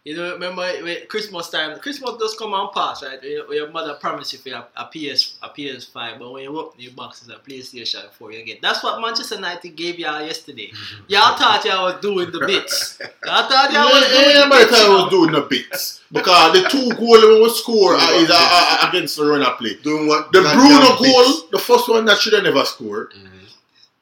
[0.05, 3.19] You know, remember when Christmas time, Christmas does come and pass, right?
[3.23, 6.59] When your- your mother promise you for a, a PS a PS5, but when you
[6.59, 8.61] open your box it's a PlayStation 4 you get.
[8.61, 10.71] That's what Manchester United gave y'all yesterday.
[11.09, 12.99] Y'all thought y'all was doing the bits.
[13.25, 14.71] Y'all thought y'all was doing Yeah, the bits.
[14.79, 16.01] time you I was doing the bits.
[16.13, 19.77] Because the two goals we will score uh, is uh, uh, against the runner play.
[19.83, 20.31] Doing what?
[20.33, 21.13] The goddamn Bruno bits.
[21.41, 23.15] goal, the first one that should have never scored.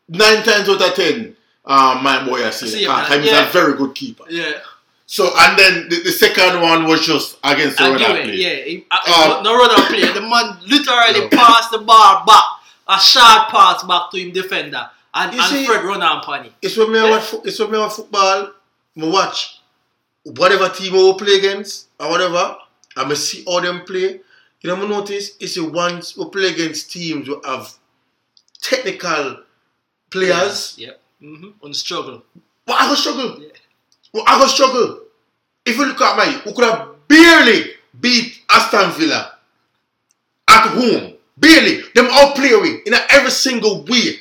[0.09, 2.85] Nine times out of ten, um, my boy I See see.
[2.85, 3.49] him, Because he's Yeah.
[3.49, 4.25] a very good keeper.
[4.29, 4.55] Yeah.
[5.17, 8.35] So and then the, the second one was just against the I runner play.
[8.37, 8.65] yeah.
[8.65, 10.11] He, uh, Um, no runner play.
[10.11, 11.29] The man literally No.
[11.29, 12.45] passed the ball back,
[12.89, 16.51] a short pass back to him defender, and, You and see- Fred run on Pani.
[16.63, 17.11] It's when me Yeah.
[17.11, 17.35] watch.
[17.45, 18.53] It's when me watch football.
[18.97, 19.61] Me watch
[20.25, 22.57] whatever team we play against or whatever.
[22.97, 24.21] I me see all them play.
[24.63, 27.71] You know, me notice it's the ones we play against teams who have
[28.63, 29.41] technical
[30.11, 30.75] players.
[30.79, 31.01] Yep.
[31.23, 31.49] Mm-hmm.
[31.67, 32.23] On struggle.
[32.67, 33.41] Well, I go struggle.
[33.43, 33.49] Yeah.
[34.15, 35.01] Well, I go struggle.
[35.65, 39.37] If you look at my, we could have barely beat Aston Villa
[40.49, 41.15] at home.
[41.37, 41.83] Barely.
[41.95, 44.17] Them all play we in a every single way.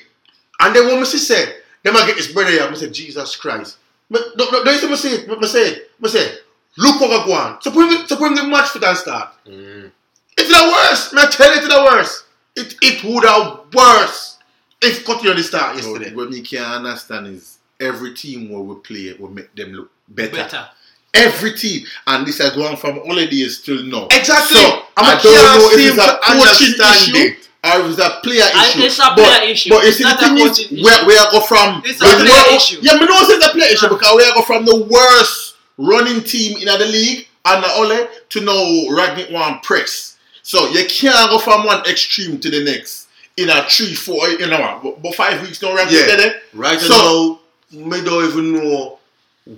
[0.60, 1.46] And then when I say,
[1.84, 3.78] them I get this brother here, I say, Jesus Christ.
[4.10, 5.28] But no, no, don't you see me say it?
[5.40, 5.92] Me say it.
[6.00, 6.38] Me say,
[6.78, 7.62] look what I go on.
[7.62, 9.34] So bring, so bring the match for that start.
[9.48, 9.92] Mm.
[10.38, 11.14] It's the worst.
[11.14, 12.26] Me tell you it's the worst.
[12.56, 14.38] It, it would have worse
[14.82, 16.16] if Coutinho did start So yesterday.
[16.16, 20.32] what me can't understand is every team where we play will make them look better.
[20.32, 20.70] Better.
[21.14, 21.86] Every team.
[22.08, 24.06] And this is going from holidays till now.
[24.12, 24.56] Exactly.
[24.62, 27.50] So I'm I a don't know if it's a to coaching understand issue it.
[27.64, 28.82] or if it's a player And issue.
[28.88, 29.70] it's a but, player issue.
[29.72, 30.84] But you It's see, the a thing is, issue.
[30.84, 31.82] where, where I go from.
[31.86, 32.80] It's a where- player where- issue.
[32.82, 33.94] Yeah, but no, it's a player issue ah.
[33.94, 38.08] because we are go from the worst running team in the league and the Ole
[38.30, 40.18] to now Rangnick one press.
[40.44, 44.48] So you can't go from one extreme to the next in a three, four, you
[44.48, 46.16] know, what, but, but five weeks no Rangnick Yeah.
[46.16, 46.42] there.
[46.54, 47.40] Right So-
[47.74, 48.98] now, me don't even know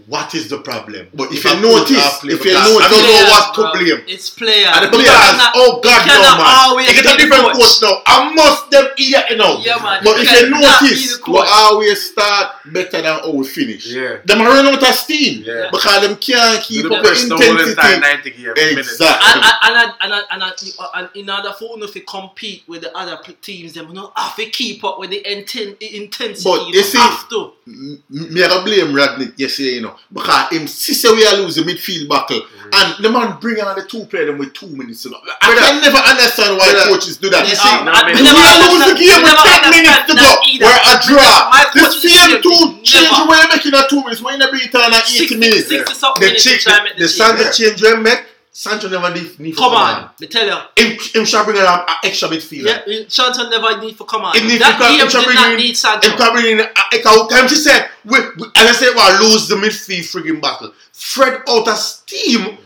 [0.08, 1.10] what is the problem.
[1.14, 3.56] But if I you put notice, play- if you because notice- I don't know what
[3.56, 3.72] to bro.
[3.74, 4.04] blame.
[4.08, 4.70] It's players.
[4.72, 6.56] And the players, cannot- oh God, you no man.
[6.64, 7.56] always You get a different coach.
[7.60, 8.02] coach now.
[8.08, 9.60] I must them idiot, you know.
[9.60, 10.00] Yeah, man.
[10.04, 13.86] But You if you notice, the we always start better than how we finish.
[13.88, 14.18] Yeah.
[14.24, 15.68] Them are running out of steam Yeah.
[15.70, 18.44] because them can't keep The up with press the whole entire intensity.
[18.48, 18.90] 90 minutes.
[18.92, 19.32] Exactly.
[19.34, 22.98] And, and, and, and, and, and, and in order for you to compete with the
[22.98, 26.50] other teams, them you know, have to keep up with the inten- intensity.
[26.50, 27.52] But you you see- have to.
[27.68, 32.08] Me I go blame Rangnick yesterday, you know, because him say we are losing midfield
[32.10, 32.42] battle,
[32.74, 35.06] and the man bring on the two player them with two minutes.
[35.06, 35.20] You know.
[35.42, 35.62] I Brother.
[35.62, 36.90] can never understand why Brother.
[36.92, 37.48] coaches do that.
[37.48, 40.30] You see, um, I- we are losing the game with ten minutes to go.
[40.60, 41.50] We're a draw.
[41.50, 44.22] My The coach is same here, two change you making a two minutes.
[44.22, 45.68] We When you beat on at 60, eighty minutes.
[45.70, 47.08] 60 something The minutes to chick, try and make the
[47.44, 47.52] Yeah.
[47.52, 48.22] change we make,
[48.56, 50.54] Sancho never need, need for Come come on, me tell you.
[50.86, 52.84] Him, him shall bring an an extra midfielder.
[52.86, 54.38] Yeah, Sancho never need for come on.
[54.38, 56.08] Him need that to come- game him shall did bring not in- need Sancho.
[56.10, 59.48] Him can bring in, uh, can she said, we, we, as I said, we'll lose
[59.48, 60.72] the midfield frigging battle.
[60.92, 62.58] Fred out of steam, and,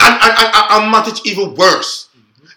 [0.00, 2.04] and, and, and Matic even worse.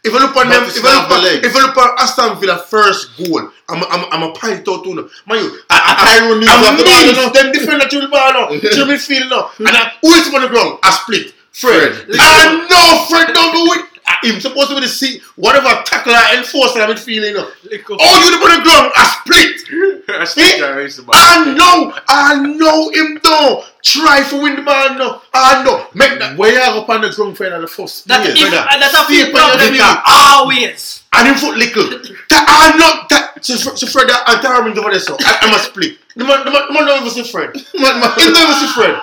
[0.03, 1.47] If I look on them, Matic if I look have the on, legs.
[1.47, 4.93] if I look on Aston Villa first goal, I'm, I'm, I'm a pint out to
[4.95, 5.09] them.
[5.25, 7.29] Man, you, I- I- Tyrone Mings I'm have the ball, you mean, know.
[7.33, 10.41] them defender to the ball now, to the midfield now, and I, who is on
[10.43, 10.77] the ground?
[10.83, 11.33] I split.
[11.51, 11.93] Fred.
[11.93, 12.17] Fred.
[12.19, 13.85] I know Fred don't do it.
[14.23, 17.29] Him supposed to be the seat, whatever tackler enforcer I'm feeling.
[17.31, 17.49] You know.
[17.63, 20.09] Little- Oh, you on the ground, I split.
[20.21, 20.57] I still eh?
[20.57, 21.15] can't raise the ball.
[21.17, 23.63] I know, I know him though.
[23.81, 25.21] Try for win the ball now.
[25.33, 25.87] I know.
[25.95, 26.37] Make that.
[26.37, 28.67] Where you up on the ground for the first That place, is, brother?
[28.71, 29.73] and that's a Stay few up on your problem.
[29.73, 30.03] feet.
[30.05, 31.03] Always.
[31.13, 31.89] And him foot little.
[32.29, 33.43] Ta- I know that.
[33.45, 35.97] So, so Fred and Tyrone over there, so I, I'm a split.
[36.15, 37.55] The man, the man, the man don't even see Fred.
[37.73, 39.01] Man, man, he don't see Fred.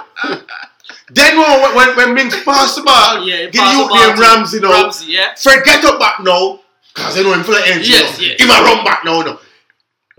[1.11, 4.71] Then when when when Mings pass the ball, Yeah, give you the to Ramsey now.
[4.71, 5.35] Ramsey, yeah.
[5.35, 6.61] Fred get up back now,
[6.95, 7.91] cause I know him full of energy.
[7.91, 8.25] Yes, now.
[8.25, 8.41] yes.
[8.41, 9.21] He might run back now.
[9.23, 9.39] now.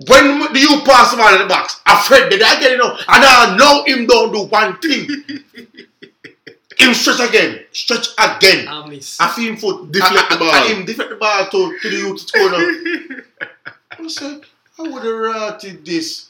[0.08, 1.82] When do you pass the ball in the box?
[1.86, 5.08] I Fred did I get it now, and I know him don't do one thing.
[6.80, 8.68] him stretch again, stretch again.
[8.68, 9.20] I miss.
[9.20, 10.50] I feel him foot Deflect the ball.
[10.52, 13.20] I him deflect the ball to, to the youth to score now.
[13.92, 14.42] I said,
[14.80, 16.30] I would have rated this.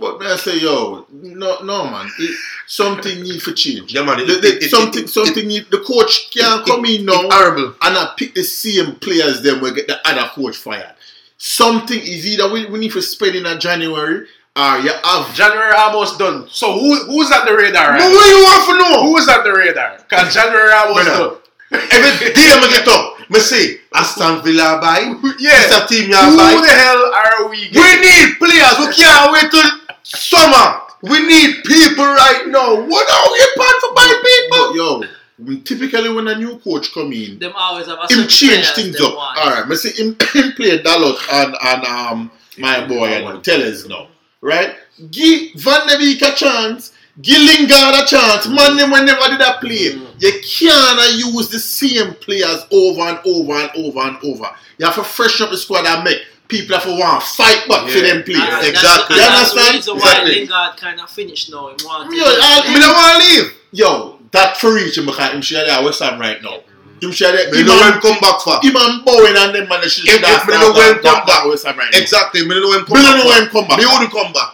[0.00, 3.92] But man, I say, yo, no, no, man, it, something need for change.
[3.92, 5.70] Yeah, man, it- The- the- it- something, something need.
[5.70, 7.74] The coach can't come in now horrible.
[7.82, 9.42] and I pick the same players.
[9.42, 10.94] Then we get the other coach fired.
[11.36, 16.18] Something is either we, we need to spread in January or you have January almost
[16.18, 16.46] done.
[16.50, 19.02] So who who's at the radar But right what you want to know?
[19.06, 19.98] Who's at the radar?
[19.98, 21.28] Because January almost Brother.
[21.28, 21.36] done.
[21.92, 25.00] Every day I get up, me say, Aston Villa buy,
[25.38, 25.54] Yeah.
[25.70, 25.86] Mr.
[25.86, 26.58] Team Who ya buy.
[26.66, 28.74] the hell are we We need players.
[28.82, 29.70] We can't wait till
[30.02, 30.80] summer.
[31.02, 32.74] We need people right now.
[32.84, 34.76] What are we plan for buy But people?
[34.76, 35.02] yo,
[35.38, 39.00] when- typically when a new coach come in, Them always have a him change things
[39.00, 39.14] up.
[39.14, 39.38] want.
[39.38, 43.40] All right, me see him, him play Dalot and and um my boy you know,
[43.40, 44.08] Telles now,
[44.40, 44.74] right?
[45.10, 46.92] Give Van de Beek a chance.
[47.20, 48.46] Give Lingard a chance.
[48.48, 49.92] Man, them when never did that play.
[49.92, 50.06] Mm.
[50.22, 54.48] You can't use the same players over and over and over and over.
[54.78, 57.66] You have to freshen up the squad and make people have to want to fight
[57.68, 58.14] back for Yeah.
[58.14, 58.40] them players.
[58.42, 59.16] And Exactly.
[59.16, 59.76] You and that's the understand?
[59.76, 60.34] reason why Exactly.
[60.34, 61.68] Lingard kind of finished now.
[61.78, 63.54] He wanted Yo, I- Me don't want to leave.
[63.72, 66.60] Yo, that for reach him because him share there West Ham right now.
[67.02, 67.50] Him share there.
[67.50, 68.60] Me Him know when and, come back for.
[68.62, 71.02] him and Bowen and them man they should If- start if me know when that-
[71.02, 71.42] come that- back.
[71.44, 71.98] that West Ham right now.
[71.98, 72.42] Exactly.
[72.46, 73.10] Me don't know when come Me back.
[73.10, 73.40] don't know for.
[73.40, 73.78] when come back.
[73.78, 74.50] Me wouldn't come back.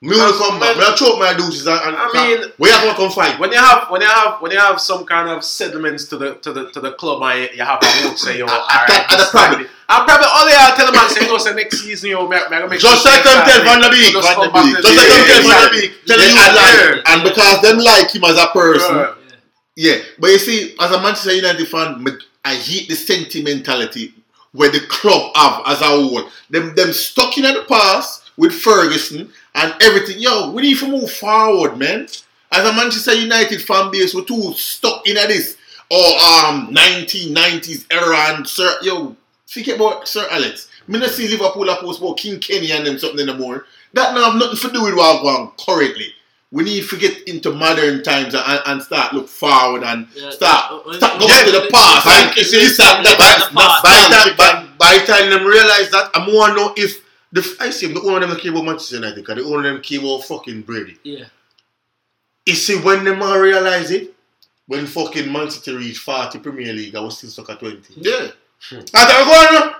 [0.00, 0.76] Me wouldn't come back.
[0.78, 3.38] Me I choke my deuces and, and I mean- we have to come fight.
[3.40, 6.34] When you have when you have when you have some kind of settlements to the
[6.42, 8.86] to the to the club and you, you have a vote say yo, all right,
[8.86, 11.54] that- this that's probably- time- I'm probably all they are telling man say go say
[11.54, 13.90] next season yo, me, me gonna make Just sure like next them tell Van der
[13.90, 14.76] Beek, just Van come der back Beek.
[14.76, 16.06] to Just the- like them tell Van der Beek.
[16.06, 19.08] Tell you like, and because them like him as a person.
[19.78, 19.98] Yeah.
[20.18, 22.04] But you see, as a Manchester United fan,
[22.44, 24.12] I hate the sentimentality
[24.50, 26.28] where the club have as a whole.
[26.50, 30.18] Them them stuck in the past with Ferguson and everything.
[30.18, 32.08] Yo, we need to move forward, man.
[32.50, 35.56] As a Manchester United fan base, we're too stuck in this
[35.88, 39.14] or um 1990s era and Sir yo,
[39.46, 40.68] think about Sir Alex.
[40.88, 43.66] Me not see Liverpool post about King Kenny and them something anymore.
[43.92, 46.14] That now have nothing to do with what going on currently.
[46.50, 50.72] We need to get into modern times and, and start look forward and Yeah, start
[50.86, 52.06] uh, start uh, going to the past.
[52.06, 53.18] By, you see, this and that.
[53.18, 54.36] by- That's by- by the time,
[54.78, 58.00] by, by time them realize that, I'm want to know if the I see the
[58.00, 60.96] owner of them came about Manchester United, the owner of them came about fucking Brady.
[61.02, 61.24] Yeah.
[62.46, 64.14] You see, when them realize it,
[64.66, 67.92] when fucking Man City reached 40 Premier League, I was still stuck at 20.
[67.96, 68.28] Yeah.
[68.72, 69.74] I thought, go on,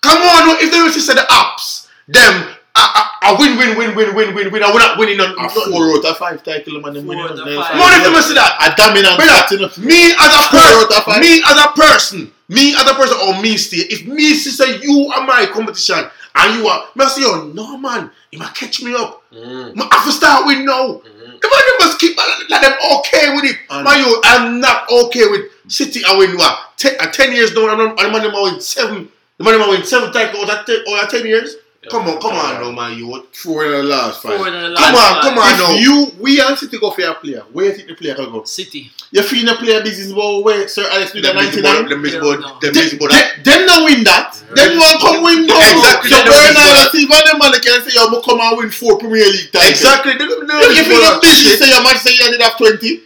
[0.00, 2.53] come on, if they used to say the apps, them,
[2.84, 5.32] I, I, I win, win, win, win, win, win, win, and we're not winning on
[5.40, 6.92] A four out of five title man.
[6.92, 7.56] them Four winning out of them.
[7.56, 7.76] five.
[7.80, 8.52] More than them say that.
[8.60, 9.84] A dominant Brother, captain.
[9.84, 11.20] me as a Four out of person, five.
[11.20, 12.18] me as a person,
[12.48, 13.88] me as a person, or me stay.
[13.88, 16.04] If me say you are my competition,
[16.36, 19.22] and you are, me say, oh no man, you might catch me up.
[19.32, 19.72] Mm.
[19.80, 21.00] I have to start with no.
[21.00, 21.40] Mhm.
[21.40, 22.16] The man them must keep
[22.50, 23.56] like them okay with it.
[23.70, 26.02] And- man, you, I'm not okay with City.
[26.06, 26.58] I win what?
[26.76, 29.08] Ten, uh, ten years down, I'm not, and the man them are win seven.
[29.38, 31.56] The man them are win seven titles out of ten, out of ten years.
[31.90, 33.26] Come on, come on, no man, you.
[33.32, 34.36] Four in the last five.
[34.38, 35.66] Four in the Come last on, come on, no.
[35.76, 38.30] If you, we and City go for a player, where you think the player can
[38.32, 38.44] go?
[38.44, 38.90] City.
[39.10, 41.60] You feel the player business about where Sir Alex did the 99?
[41.64, 42.48] about, them miss Yeah, about, no.
[42.60, 43.10] them Them, miss about
[43.44, 44.34] them not win that.
[44.54, 45.60] Them want come win now.
[45.60, 48.40] Exactly, So them miss Bernard about and Steve them man can say, yo, me come
[48.40, 49.70] and win four Premier League titles.
[49.70, 50.12] Exactly.
[50.18, 51.58] They, they, they, If you feel miss about the business shit.
[51.62, 53.00] say your Manchester United have 20,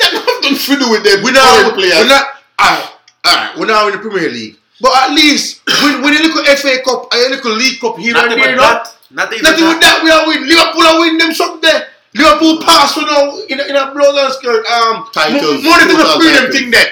[0.00, 1.18] that have nothing to do with them.
[1.24, 2.24] We current now, we're not,
[2.60, 2.88] alright,
[3.26, 4.59] alright, we're now in the Premier League.
[4.80, 7.80] But at least, when, when you look at FA Cup, and you look at League
[7.80, 8.96] Cup here Not and even there, not, that.
[9.12, 10.00] Not nothing with that.
[10.00, 10.48] that, we are win.
[10.48, 11.88] Liverpool are win them something there.
[12.14, 15.86] Liverpool pass, you know, in a, in a blood and skirt, um, Titles, mo- money
[15.86, 16.90] to the total freedom thing there.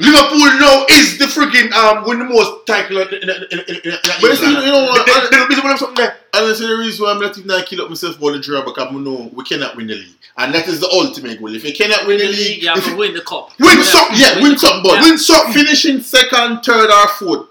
[0.00, 0.10] Yeah.
[0.10, 3.60] Liverpool now is the freaking, um, win the most title in, in, in, in, in,
[3.68, 6.16] in, in But you see, you know what, They, I- they, they, they, something there.
[6.32, 8.86] And that's the reason why I'm letting not kill up myself for the draw because
[8.88, 10.14] I know we cannot win the league.
[10.38, 11.54] And that is the ultimate goal.
[11.54, 13.14] If you cannot win Win the the league, league, you have if to you- win
[13.14, 13.50] the cup.
[13.58, 15.00] Win You something, yeah, win the something, but.
[15.02, 15.52] Win something.
[15.52, 17.46] finishing second, third, or fourth,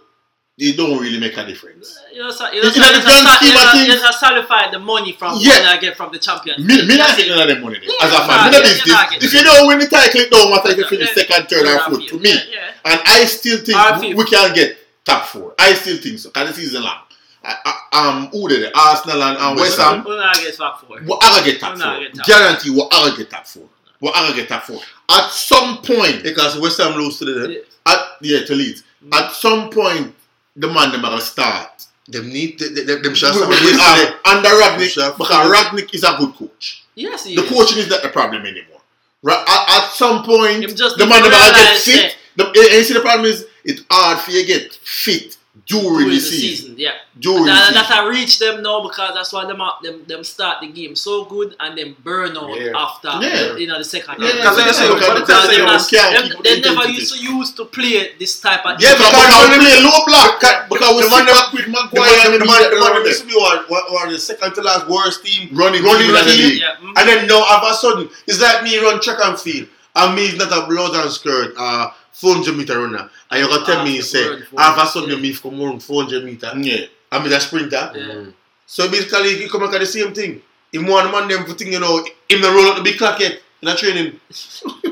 [0.59, 1.97] it don't really make a difference.
[2.13, 4.71] You know, so, you In know, so, the grand so, scheme of things- you know,
[4.71, 5.53] the money from Yeah.
[5.59, 6.59] when I get from the champions.
[6.65, 7.35] Me, me not That's getting it.
[7.35, 7.79] none of them money.
[7.79, 7.89] there.
[7.89, 9.23] Yeah, As a fan, me yeah, not this, this.
[9.23, 11.23] If you don't win the title, it don't matter if you finish Yeah.
[11.23, 12.07] second, third, or fourth.
[12.07, 12.91] To me, Yeah, yeah.
[12.91, 15.53] and I still think Or we, we can get top four.
[15.57, 16.29] I still think so.
[16.29, 16.99] Cause the season long.
[17.41, 17.55] I,
[17.93, 18.71] I, um, who did it?
[18.75, 20.03] Arsenal and, and West Ham.
[20.05, 20.99] We're not get top four.
[20.99, 22.03] What I get top We're not four?
[22.03, 22.35] get top four.
[22.35, 23.69] Guarantee what I get top four.
[23.99, 24.79] What I get top four.
[25.09, 27.93] At some point, Because West Ham lose to the Yeah.
[27.93, 28.83] at yeah to Leeds.
[29.05, 29.17] Mm.
[29.17, 30.13] At some point,
[30.55, 31.85] the man them are gonna start.
[32.07, 34.17] Them need them, them, them should With- have with- started with, yesterday.
[34.25, 36.83] um, under Rangnick, because Rangnick is a good coach.
[36.95, 37.49] Yes, he The is.
[37.49, 38.81] coaching is not the problem anymore.
[39.21, 41.83] Ra- at, at some point, just the need man to them are gonna get realize
[41.85, 42.17] fit.
[42.35, 45.87] The, and you see the problem is it's hard for you to get fit during,
[45.89, 46.75] during the the season.
[46.75, 46.75] season.
[46.77, 46.91] Yeah.
[47.19, 47.73] During the that, season.
[47.75, 51.25] that I reach them now because that's why them, them them start the game so
[51.25, 52.71] good and then burn out Yeah.
[52.75, 53.55] after Yeah.
[53.55, 54.55] you know the second Yeah, half.
[54.55, 57.19] Because yeah, they yeah, because they Because say, they not- them- they never used to
[57.19, 60.39] use to play this type of Yeah, Because- because, because we play low block.
[60.39, 62.79] Because- Because we the sit man back with The Maguire and the the man, the
[62.79, 65.49] man, man used to be one, one, one of the second to last worst team
[65.53, 66.49] running running team the in the team.
[66.49, 66.61] league.
[66.61, 66.93] Mhm.
[66.97, 69.67] And then now all of a sudden, it's like me run track and field.
[69.95, 73.09] I mean, is not a blood and skirt, uh, 400 meter runner.
[73.31, 74.25] And you're gonna tell Ah, me, the say,
[74.57, 75.15] I've of a sudden, yeah.
[75.15, 76.51] you me come run 400 meter.
[76.57, 76.85] Yeah.
[77.11, 77.91] I'm a sprinter.
[77.95, 78.25] Yeah.
[78.65, 80.41] So basically, you come back at the same thing.
[80.71, 81.97] Him one man them for thing, you know,
[82.29, 84.19] him the roll out the big clock yet in a training.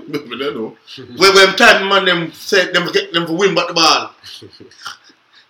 [0.09, 0.77] We don't know.
[1.17, 4.11] when when time man them say them get them for win back the ball.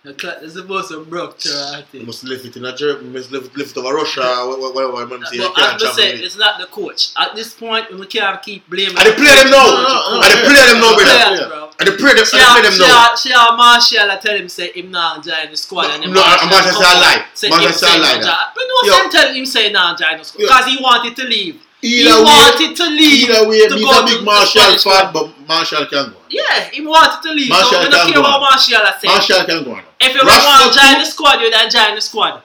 [0.04, 2.06] The clock is supposed to broke to I You think.
[2.06, 5.06] must left it in a jerk, must left, left it over Russia, wha- wha- whatever
[5.18, 5.36] man say.
[5.36, 6.24] you But can't as I travel said, it.
[6.24, 7.10] it's not the coach.
[7.16, 8.96] At this point, we can't keep blaming.
[8.98, 9.66] And they play them now.
[9.66, 10.20] No, no, no.
[10.22, 11.67] And they play them now, The brother.
[11.78, 13.14] Players, And they play them, She and they play them she now.
[13.14, 16.72] she a Marshall I tell him say him not join the squad and No, Marshall
[16.72, 17.24] say a lie.
[17.50, 18.52] Marshall him say a lie no that.
[18.54, 18.54] join.
[18.54, 19.08] But no, Yo.
[19.10, 21.56] tell him say not join the squad because he wanted to leave.
[21.80, 23.30] he way, wanted to leave.
[23.30, 26.26] either way, to he's go a big Marshall fan, but Marshall can go on.
[26.28, 27.48] Yeah, he wanted to leave.
[27.50, 28.40] Marshall so we can don't care go what.
[28.50, 29.06] Marshall I say.
[29.08, 29.82] Marshall can go on.
[30.00, 32.42] If you Rashford want to join the squad, you then join the squad.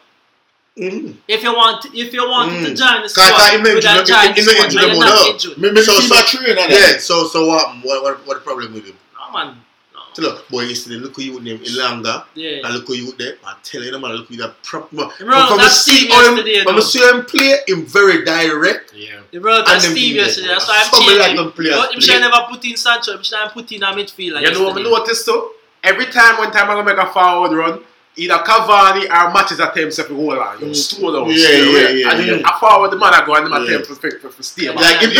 [0.78, 1.16] Mm.
[1.28, 2.78] If you want, if you want to Mm.
[2.78, 4.58] join the Cause- cause squad, he you mentioned then join he- the squad.
[4.62, 5.16] mentioned But him you're now.
[5.16, 5.58] not injured.
[5.60, 6.68] Me, me So- see so- my.
[6.70, 8.98] Yeah, so so what what what what the problem with him?
[9.34, 9.56] No, man.
[9.94, 10.00] No.
[10.14, 12.26] So look, boy, yesterday look who you name Elanga.
[12.36, 12.62] Yeah.
[12.66, 13.36] And look who you there.
[13.46, 14.92] I tell you, man, look who that prop.
[14.92, 16.80] Man, Remember from that the see Steve him, yesterday, from though?
[16.80, 18.94] the see him play, him very direct.
[18.96, 19.22] Yeah.
[19.32, 21.20] The brother And them Steve yesterday, that's why I'm Some changing.
[21.20, 22.02] like them players But him play.
[22.02, 24.82] should never put in Sancho, him should put in a midfielder You know what I
[24.82, 24.90] yesterday.
[24.90, 25.52] noticed too?
[25.84, 27.80] Every time one time I'm gonna make a forward run,
[28.16, 30.60] either Cavani or matches at himself to goal line.
[30.60, 30.76] You mm.
[30.76, 32.00] slow down, Yeah, stay yeah, away.
[32.00, 32.50] yeah, And then yeah.
[32.50, 33.64] I forward the man I go and them Yeah.
[33.80, 34.66] attempt to, for, for, for stay.
[34.66, 35.18] Yeah, Like, it,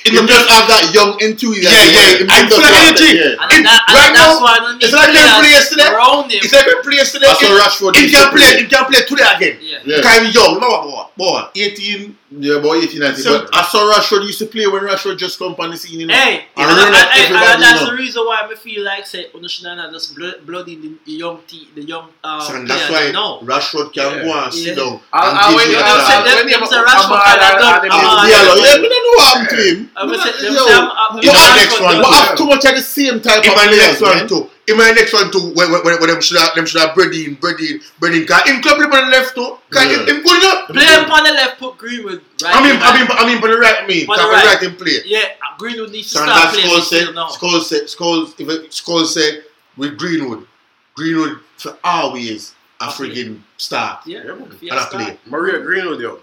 [0.00, 0.16] Yeah.
[0.16, 1.68] it's, it just have that young enthusiasm.
[1.76, 2.16] Yeah, yeah.
[2.16, 3.10] It And just full of have energy.
[3.20, 3.36] yeah.
[3.52, 5.88] And, that, and right that's now, why I don't need it's like them play yesterday.
[5.92, 6.40] around him.
[6.40, 7.26] It's like him play yesterday.
[7.28, 8.40] I saw Him- Rashford Him this can play.
[8.40, 8.62] yesterday.
[8.64, 9.54] Him can play today again.
[9.60, 9.78] Yeah.
[9.84, 9.96] Yeah.
[10.00, 10.52] Because him young.
[10.56, 12.16] Remember, boy, boy, 18.
[12.30, 13.24] Yeah, boy, 18, 19.
[13.24, 15.98] So- but I saw Rashford used to play when Rashford just come on the scene.
[15.98, 16.14] You know?
[16.14, 19.04] Hey, I and, run and, and, and that's you the reason why I feel like
[19.04, 22.54] say you should not just blood, bloody the, the young t, the young uh, So,
[22.54, 23.40] and that's why now.
[23.42, 24.22] Rashford can Yeah.
[24.22, 24.62] go and Yeah.
[24.62, 25.00] sit down.
[25.12, 26.06] I'll- and I'll give wait- you a I'll chance.
[26.06, 28.62] say Them- when them you- say Rashford Amara- kinda done- Amara- Amara- Yeah, Amara- like,
[28.62, 29.90] yeah, we don't know what happened to him.
[29.96, 32.10] I would say- them Yo, say I'm- I'm- You I'm have, next one, you too.
[32.14, 34.28] have too much of the same type In of my players, next one man.
[34.28, 34.50] too.
[34.70, 37.12] In my next one too, when, when, when them should have them should have bread
[37.12, 38.26] in, bread in, bread in.
[38.26, 39.58] Cause him club on the left too.
[39.70, 39.98] Cause Yeah.
[39.98, 40.68] him, him good enough.
[40.68, 42.54] Play him on the left, put Greenwood right.
[42.54, 44.02] I mean, in I mean, I mean, for the right me.
[44.06, 44.44] On Cause the right.
[44.46, 44.98] right him play.
[45.06, 45.28] yeah,
[45.58, 47.28] Greenwood needs to So start playing Scholes said, midfield now.
[47.28, 49.44] Scholes said, Scholes, if it, Scholes said
[49.76, 50.46] with Greenwood,
[50.94, 54.00] Greenwood for always a friggin' star.
[54.06, 54.90] Yeah, Yeah, yeah, And I start.
[55.04, 55.18] play.
[55.26, 56.20] Maria Greenwood, yo.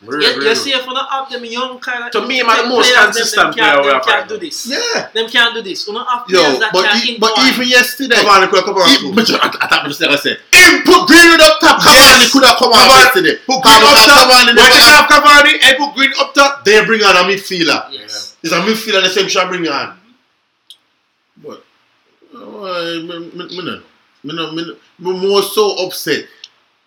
[0.00, 2.62] Maria Yeah, you see, if you don't have them young kind of To me, man,
[2.62, 4.66] the most players, consistent them player can't, we them have can't do this.
[4.70, 5.08] Yeah.
[5.12, 5.86] Them can't do this.
[5.88, 7.50] You don't have players Yo, that but, can e- but influence.
[7.58, 8.88] even yesterday, Come on, come on, come on.
[8.94, 11.82] e- but you- I, I thought just like I said, Him put Greenwood up top.
[11.82, 12.30] Cavani Yes.
[12.32, 13.34] could have come on yesterday.
[13.42, 14.28] Put Cavani- Green up top.
[14.30, 17.22] Cavani When never- you have Cavani and put Green up top, they bring on a
[17.26, 17.80] midfielder.
[17.90, 18.36] Yes.
[18.42, 19.98] It's a midfielder the same shot bring on.
[21.42, 21.64] But
[22.34, 23.82] uh, me, me, me,
[24.22, 24.76] no, me, no,
[25.14, 26.26] me more so upset,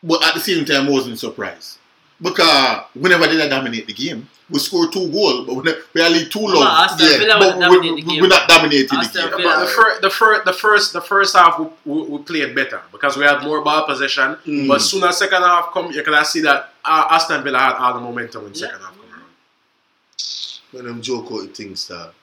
[0.03, 1.77] but at the same time, I wasn't surprised
[2.21, 6.25] because whenever they dominate the game, we score two goals, but we, ne- we only
[6.27, 6.67] two Well, low.
[6.67, 8.21] Aston Villa but will the we, game.
[8.21, 9.37] we're not dominating Aston the game.
[9.37, 12.53] Villa- But the first, the first, the first, the first half we, we, we played
[12.53, 14.35] better because we had more ball possession.
[14.45, 14.67] Mm.
[14.67, 17.93] But soon as second half come, you can see that uh, Aston Villa had all
[17.93, 18.59] the momentum when Yeah.
[18.67, 19.25] second half come around.
[20.71, 22.13] When them joke out the things start.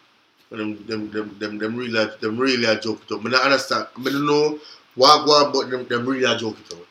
[0.51, 3.25] When them them them them, them really are- them really are joke it up.
[3.25, 3.87] I don't understand.
[3.99, 4.59] I don't know
[4.95, 6.87] what go on, but them, them really are joke it out.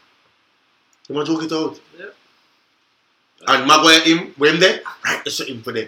[1.07, 1.79] Them a joke it out.
[1.99, 2.05] Yeah.
[3.47, 5.87] And Maguire him, when him there, right, it's something for them.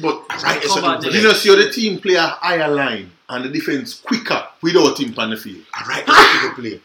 [0.00, 3.44] But Right, it's on, for you know, see the team play a higher line and
[3.44, 5.62] the defense quicker without him on the field.
[5.80, 6.80] Alright, there's something to play.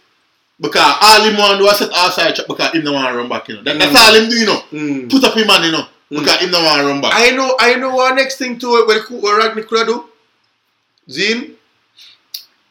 [0.62, 3.29] Because all him want do is set outside trap because him don't want to run
[3.29, 3.63] back, you know.
[3.63, 3.79] That, Mm.
[3.79, 4.62] That's all him do, you know.
[4.71, 5.09] Mm.
[5.09, 5.85] Put up him man, you know.
[6.09, 7.13] Because him don't want to run back.
[7.15, 10.05] I know, I know what next thing to what, what Rangnick could do.
[11.10, 11.56] Zin,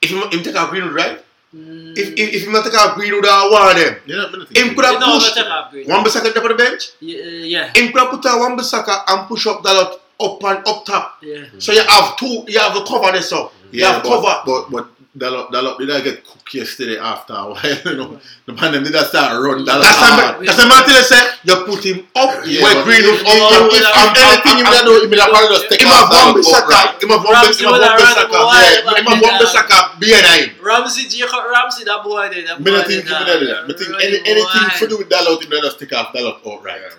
[0.00, 1.24] if him, him take out Greenwood, right?
[1.54, 1.96] Mm.
[1.96, 3.96] If, if, if him not take out Greenwood, I want them.
[4.04, 6.90] you know, Him could have No, pushed not take Wan-Bissaka top of the bench.
[7.00, 10.66] Yeah, yeah, Him could have put out Wan-Bissaka and push up that lot up and
[10.68, 11.16] up top.
[11.22, 11.44] yeah.
[11.58, 13.54] So you have two, you have the cover this up.
[13.72, 14.42] You Yeah, have but, cover.
[14.44, 18.20] But, but Dalot, Dalot did I get cooked yesterday after a while, you know.
[18.46, 20.14] The man them did I start run Dalot That's hard.
[20.14, 20.44] Ah, time.
[20.46, 20.70] That's time.
[20.70, 23.66] Until I say you put him up Yeah, where but Green if, was if, up.
[23.68, 26.06] if, if, up, if anything him that do, him that probably just take Him off
[26.06, 26.64] a bomb Dalot Saka.
[26.70, 27.02] outright.
[27.02, 27.32] Him a bomb.
[27.34, 28.38] Ramsey Him a would have bomb run Saka.
[28.38, 30.48] him wide, Yeah, but him a he bomb did Saka behind him.
[30.62, 32.44] Ramsey, Jacob Ramsey, that boy there.
[32.46, 33.62] That Me boy not think him there, that do that.
[33.66, 34.78] Me think run any, him anything wide.
[34.78, 36.94] to do with Dalot, him that just take off Dalot outright.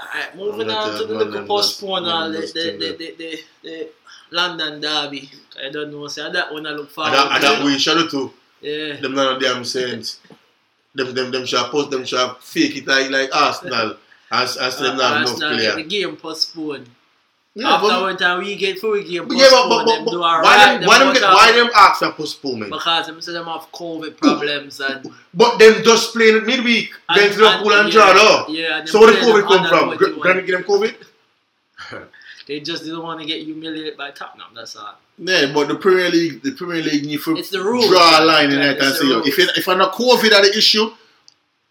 [0.00, 2.78] Alright, moving on to the man, little man, postpone man, all the, that's the, still
[2.78, 2.96] the, there.
[2.96, 3.30] the, the,
[3.62, 3.88] the
[4.30, 5.30] London Derby.
[5.62, 7.34] I don't know, say, so that one I look forward to.
[7.34, 9.00] And that we shall do Yeah.
[9.00, 10.20] Them not a damn sense.
[10.94, 13.96] them, them, them shall post, them shall fake it like, like Arsenal.
[14.30, 15.76] As, as uh, them not have enough player.
[15.76, 16.88] the game postponed.
[17.52, 20.04] Yeah, After but, one time we get full game postponed, yeah, but, but, but, them
[20.04, 20.44] do alright.
[20.44, 22.70] Why, them, why, them, get, why them ask for postponement?
[22.70, 25.04] Because them say them have COVID problems and...
[25.34, 26.90] But them just playing midweek.
[27.14, 28.14] Then Liverpool and Jara.
[28.14, 28.46] Yeah, oh.
[28.48, 30.20] yeah, so where did COVID come from?
[30.20, 30.46] Granny eh?
[30.46, 30.94] give them COVID?
[32.50, 34.48] They just didn't want to get humiliated by Tottenham.
[34.56, 34.96] That's all.
[35.18, 37.86] yeah, but the Premier League, the Premier League to It's the rules.
[37.86, 40.42] draw a line in Yeah, it and say, if it, if I'm not COVID are
[40.42, 40.90] the issue,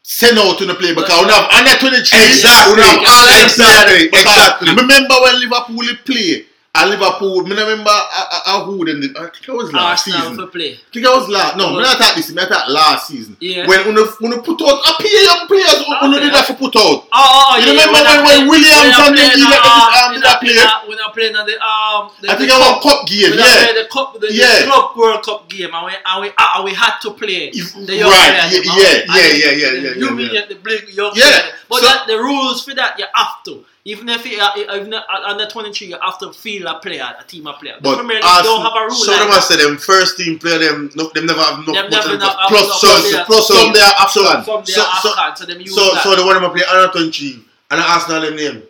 [0.01, 1.99] send out to the play because we have under 23.
[1.99, 2.75] Exactly.
[2.77, 4.07] We have all Exactly.
[4.07, 4.69] Exactly.
[4.73, 6.45] Remember when Liverpool play?
[6.75, 10.29] And Liverpool, I remember uh, uh, uh, who then I think it was last Arsenal
[10.37, 10.47] season.
[10.53, 10.73] play.
[10.77, 11.57] I think it was last.
[11.57, 12.29] No, not talk this.
[12.31, 13.35] Not talk last season.
[13.41, 13.65] Yeah.
[13.67, 16.29] When when when you put out a pair young players, when you Okay.
[16.29, 17.09] did that for put out.
[17.09, 19.65] Oh, oh, You yeah, remember I when- when Williams and play them in did that-
[19.65, 20.89] the, um, um, did when I that play?
[20.93, 23.29] When I played in the um, the, I the think it cup, was cup game.
[23.33, 23.73] when Yeah.
[23.73, 24.55] the cup, the, Yeah.
[24.61, 27.49] the club World Cup game, and we and we, uh, we had to play.
[27.49, 31.49] The young right, player, yeah, yeah, yeah, yeah, yeah, yeah, yeah, the big young Yeah.
[31.67, 33.65] But the rules for that you have to.
[33.85, 37.07] Even if you uh, even uh, under twenty three, you have to field a player,
[37.17, 37.75] a team of player.
[37.77, 39.37] The But Premier League Arsenal- don't have a rule So like them that.
[39.37, 42.21] I say them first team player them no, them never have enough Them never have-
[42.21, 43.25] have plus enough so, players.
[43.25, 44.43] Plus so, some they are so, Afghan.
[44.43, 46.03] From their so, so, Afghan, so them use so, that.
[46.03, 48.63] so the one them play under 23 and ask Arsenal them name.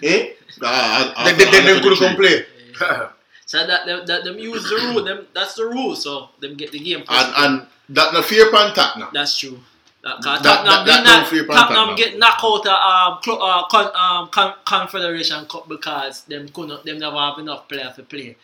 [0.02, 0.30] eh?
[0.62, 2.06] Ah, ah, Then then- then them could 23.
[2.06, 2.36] come play.
[3.46, 5.04] So that them, that them use the rule.
[5.04, 5.94] Them that's the rule.
[5.94, 7.04] So them get the game.
[7.08, 9.10] And and that no fear pan Tottenham.
[9.12, 9.60] That's true.
[10.06, 11.96] That, That- Tottenham, that- that did not- don't feel Tottenham Tottenham.
[11.96, 16.98] get knocked out of um, uh, con, um, con, Confederation Cup because them couldn't, them
[17.00, 18.36] never have enough players to play.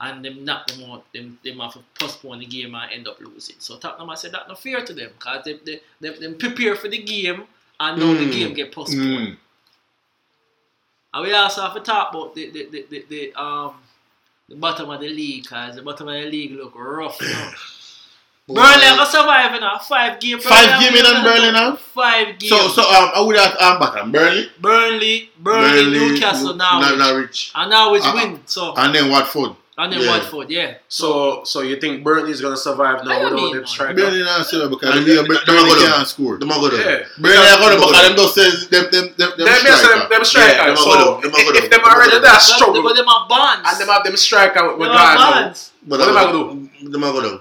[0.00, 3.18] And them knock them out, them, them have to postpone the game and end up
[3.20, 3.54] losing.
[3.60, 6.74] So Tottenham, I said that no fair to them because they, they, they, them prepare
[6.74, 7.44] for the game
[7.78, 8.32] and now the Mm.
[8.32, 9.28] game get postponed.
[9.28, 9.36] Mm.
[11.14, 13.74] And we also have to talk about the, the, the, the, the, um,
[14.48, 17.52] the bottom of the league because the bottom of the league look rough now.
[18.48, 20.38] Burnley are gonna survive in a five game.
[20.38, 21.74] Five game in on Burnley now?
[21.74, 22.48] Five games.
[22.48, 26.96] So so um I would have um back on Burnley Burnley, Burnley, Newcastle now, Not,
[26.96, 27.10] not
[27.56, 28.40] and now it's Uh, win.
[28.46, 29.56] So And then Watford.
[29.76, 30.10] and then yeah.
[30.10, 30.74] Watford, yeah.
[30.88, 33.66] So, so you think Burnley's gonna survive now I without mean, them man.
[33.66, 33.94] striker?
[33.94, 35.92] Burnley not still because they them- them Burnley are good.
[35.92, 36.38] can't score.
[36.38, 36.78] Them a go down.
[36.86, 36.98] Yeah.
[37.18, 39.74] Burnley are gonna because are them just says them them them them Them, yes, them,
[39.90, 40.08] striker.
[40.14, 40.54] them striker.
[40.54, 41.94] Yeah, them a so go down, them a go if, if down, them them a
[41.98, 43.66] already go that But, struggle, but them are bonds.
[43.68, 45.30] and them have them striker with them God are now.
[45.42, 45.72] bonds.
[45.82, 47.40] But What them am I a- gonna Them a go down.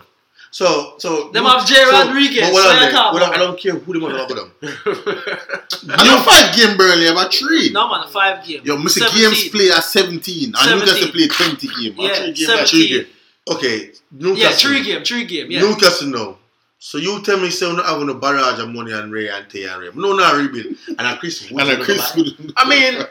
[0.52, 2.92] So, so Them have Jay so- Rodriguez, But what so on you there?
[2.92, 4.52] talk What I don't care who them are go down.
[4.62, 7.72] And you five game Burnley about three.
[7.72, 8.62] No man, five game.
[8.64, 9.14] Yo, Mr.
[9.14, 10.80] Games play at 17 and 17.
[10.80, 11.96] Newcastle play 20 game.
[11.98, 12.68] Yeah, Three game, 17.
[12.68, 13.08] Three game.
[13.52, 14.38] Okay, Newcastle.
[14.38, 15.52] Yeah, three game, three game.
[15.52, 15.62] Yeah.
[15.62, 16.38] Newcastle now.
[16.88, 19.50] So you tell me say we're not having a barrage of money and Ray and
[19.50, 19.90] Tay and Ray.
[19.96, 20.76] No, not rebuild.
[20.88, 21.68] And a Chris Woods.
[21.68, 22.54] And a Chris Wood.
[22.56, 23.02] I mean,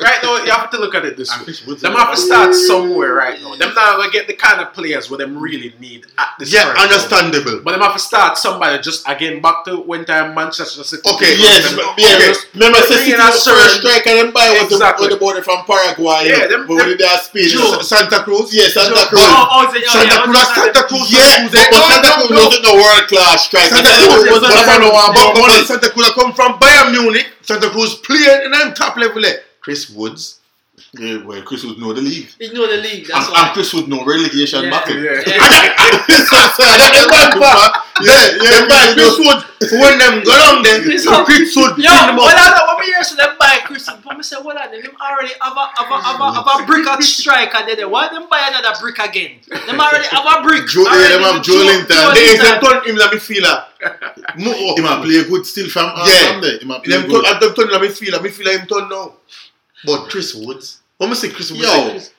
[0.00, 1.44] right now you have to look at it this And way.
[1.44, 1.82] Chris Woods.
[1.82, 3.54] Them have to start somewhere right now.
[3.56, 6.72] Them not gonna get the kind of players where them really need at this Yeah,
[6.72, 6.92] current moment.
[6.94, 7.60] understandable.
[7.62, 11.02] But them have to start somebody just again back to when time Manchester City.
[11.04, 12.16] Okay, Yes, Them- yeah.
[12.16, 12.32] okay.
[12.56, 15.12] Remember, Bring City in was the first striker them buy was Exactly.
[15.12, 16.32] the, was the boy from Paraguay.
[16.32, 17.44] Yeah, you them- but when they are Spain.
[17.52, 17.84] Joe.
[17.84, 18.56] Santa Cruz.
[18.56, 19.12] Yeah, Santa Joe.
[19.12, 19.20] Cruz.
[19.20, 20.48] Oh, oh, so, yeah, Santa yeah, Cruz.
[20.56, 21.06] Santa Cruz.
[21.12, 23.74] Yeah, but, but Santa Cruz wasn't the world class striker.
[23.74, 25.66] Santa Santa Cruz Cruz wasn't the one who but, but.
[25.66, 27.26] Santa Cruz come from Bayern Munich.
[27.42, 29.22] Santa Cruz playing in them top level.
[29.60, 30.37] Chris Woods.
[30.96, 32.30] Yeah, well, Chris would know the league.
[32.40, 33.06] You know the league.
[33.06, 33.42] That's And, why.
[33.44, 34.70] and Chris would know relegation Yeah.
[34.70, 34.96] battle.
[34.96, 35.20] Yeah.
[35.26, 36.24] Yeah.
[36.56, 37.84] so, Them man back.
[38.00, 39.44] Yeah, yeah, yeah, Chris Woods.
[39.68, 41.26] For when them go down there, Chris so Woods.
[41.28, 42.38] Chris Woods Yo, bring them well, up.
[42.40, 43.84] I know what me hear them buy Chris.
[43.84, 46.66] But me say, well, I them already have a have a have a, have a
[46.66, 47.88] brick at striker there.
[47.88, 49.40] Why them buy another brick again?
[49.66, 50.68] Them already have a brick.
[50.68, 51.96] Joe- yeah, already them have with Joe Linton.
[51.96, 52.70] Joe They is them Linton.
[52.70, 53.64] turn him like midfielder.
[54.38, 56.32] Mo- He might play good still from, uh, Yeah.
[56.32, 56.58] from there.
[56.58, 57.24] He might play Them good.
[57.24, 58.18] turn, and them turn like midfielder.
[58.24, 59.14] Midfielder him turn now.
[59.84, 60.77] But Chris Woods.
[60.98, 61.62] What me say Chris Yo.
[61.64, 62.10] say Chris-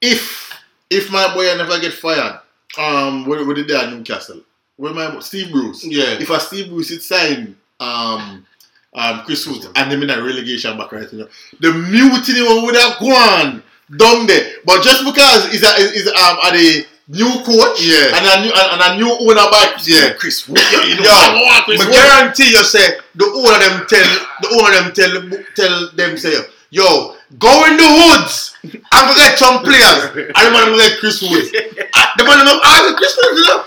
[0.00, 0.52] if
[0.90, 2.38] if my boy I never get fired,
[2.78, 4.40] um, what what did they at Newcastle?
[4.76, 5.84] Where my Steve Bruce?
[5.84, 6.20] Yeah.
[6.20, 8.46] If a Steve Bruce had signed um
[8.94, 11.26] um Chris Wood and them in a relegation back right now,
[11.60, 13.62] the mutiny would have gone
[13.96, 14.52] down there.
[14.64, 18.16] But just because is a is um are the new coach Yeah.
[18.18, 20.12] and a new and, a new owner by Yeah.
[20.12, 21.94] Chris Wood, yo, you know, Yo, I want Chris but Wood.
[21.96, 26.34] guarantee you say the owner them tell the owner them tell tell them say
[26.70, 30.14] yo go in the hoods and go get some players.
[30.14, 31.50] And the man go get Chris Woods.
[31.96, 33.64] Ah, the man them ah, Chris Woods, you know.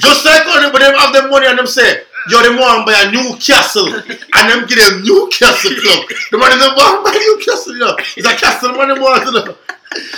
[0.00, 2.82] Just like when them, when them have the money and them say, yo, them want
[2.82, 6.02] to buy a Newcastle and them give them Newcastle club.
[6.30, 7.94] The man them want to buy Newcastle, you know.
[8.16, 9.54] It's a castle man them want, you know.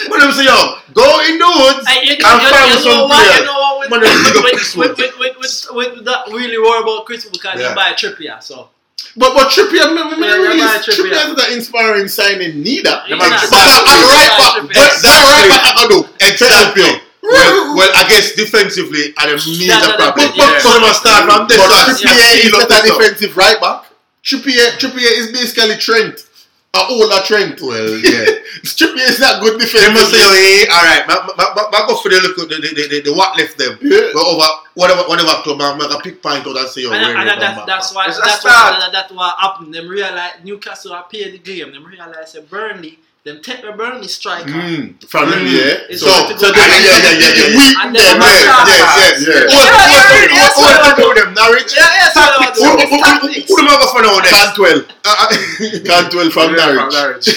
[0.08, 0.56] When them say, yo,
[0.96, 3.20] go in the woods Hey, you, and you, you, find you some know what?
[3.20, 3.44] You players.
[3.46, 3.90] know what?
[3.90, 7.60] Man, With, them with, with, with, with, with, with that really worry about Chris because
[7.60, 7.68] Yeah.
[7.68, 8.42] he buy a Trippier.
[8.42, 8.70] So
[9.16, 11.12] But but Trippier, me, me, Yeah, me, Trippier.
[11.12, 13.02] Trippier is not inspiring signing neither.
[13.08, 13.40] Yeah, man, nah.
[13.50, 14.74] but at right back, Trippier.
[14.74, 16.00] but that right back I can do.
[16.20, 16.82] Exactly.
[16.84, 17.06] Exactly.
[17.22, 20.30] Well, well, I guess defensively, and them needs That's a what problem.
[20.34, 20.58] they- yeah.
[20.58, 21.94] So they must start from this But.
[22.00, 23.84] Trippier is Heal not a defensive right back.
[24.24, 26.26] Trippier, Trippier is basically Trent.
[26.74, 27.60] A older Trent.
[27.60, 28.40] Well, yeah.
[28.64, 32.20] Trippier is not good They must say, oh, hey, all right, ma go for the
[32.22, 33.78] look, the, the, the, the, the what left them.
[33.82, 34.10] Yeah.
[34.14, 37.00] Go over whatever, whatever club, man, make a pick point out and say, yo, and,
[37.02, 37.96] where and they that, come that's back.
[37.96, 38.74] why It's a that's start.
[38.74, 39.74] what that, that what happened.
[39.74, 41.72] Them realize Newcastle are pay the game.
[41.72, 44.48] Them realize that Burnley, them take the Burnley striker.
[44.48, 45.44] Mm, from Mm.
[45.44, 45.92] yeah.
[45.92, 47.58] It's So, like to so go- they, Yeah, yeah, yeah, yeah, yeah, yeah.
[47.58, 48.00] weak And them.
[48.00, 48.68] then Yes, Start.
[48.68, 49.20] yes, yes.
[49.20, 49.34] Yeah.
[49.34, 51.72] Who- Yeah, who- yeah, who- yeah, who- that's who- what who- I who- them, Norwich?
[51.76, 53.48] Yeah, yeah, so Who- who- who- who- tactics.
[53.50, 54.32] Who them have for now then?
[54.32, 54.80] Cantwell.
[55.04, 55.26] Uh, uh,
[55.84, 56.94] Cantwell from Yeah, Norwich.
[56.96, 57.28] Norwich.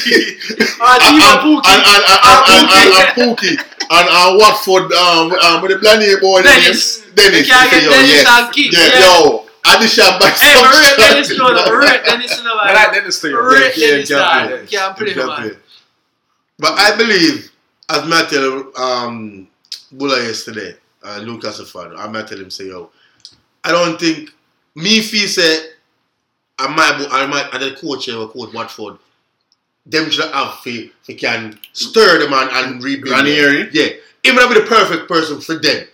[0.79, 1.67] Ah, and, Timo and, Pukki.
[1.67, 2.95] and, and, and, and, and, Pukki.
[2.95, 3.53] and Pukki
[3.91, 7.02] and uh, Watford um, um, with the Blaney boy Dennis.
[7.15, 8.27] Dennis You can't get yo, Dennis yes.
[8.27, 8.99] and Keith, yeah, yeah.
[8.99, 10.97] yo Adisha by Hey, some Maria shot.
[10.97, 13.31] Dennis, no, no, Maria Dennis, no, I like Dennis too.
[13.31, 14.65] Maria Yeah, Dennis, yeah, nah, yeah.
[14.65, 15.57] can't play, Can't man.
[16.59, 17.51] But I believe,
[17.89, 19.47] as I tell um,
[19.91, 22.89] Bulla yesterday, uh, Lucas fan, I might tell him say, yo,
[23.63, 24.29] I don't think
[24.75, 25.69] me feel say
[26.59, 28.97] I might I might and the coach here, coach Watford,
[29.85, 33.15] them should have fi fi can stir them and, and rebuild.
[33.15, 33.69] Ranieri?
[33.71, 33.89] Yeah.
[34.23, 35.85] He might be the perfect person for them.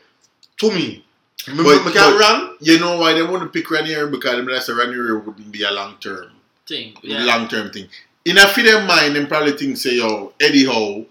[0.59, 1.03] To me.
[1.47, 2.55] Me, But- me, me can't but- wrong.
[2.59, 5.63] You know why they want to pick Ranieri because them like say Ranieri wouldn't be
[5.63, 6.31] a long term,
[6.67, 7.23] Thing, yeah.
[7.23, 7.87] long term thing.
[8.25, 11.05] In a for them mind, them probably think say yo Eddie Howe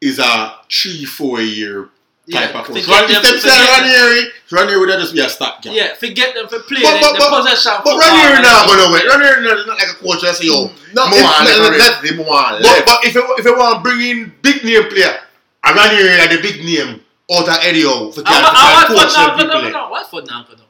[0.00, 1.88] is a three four year
[2.30, 2.82] type Yeah, of coach.
[2.84, 5.72] forget Ran- them- If them say Ranieri, Ranieri would just be a stopgap.
[5.72, 7.72] Yeah, forget them for playing But- but- the but- possession.
[7.84, 9.06] But football Ranieri and now going everything.
[9.08, 9.16] away.
[9.16, 11.58] Ranieri not, not like a coach that say, yo, mm, No, Mo if- want let-
[11.78, 14.64] left let them want But, but if you if you want to bring in big
[14.64, 15.20] name player,
[15.64, 17.00] I ran here like the big name
[17.30, 19.36] out of Eddie Howe for I can wa- I for Watford can now, coach but
[19.38, 19.80] them no, people.
[19.80, 20.64] no, Watford now, but no.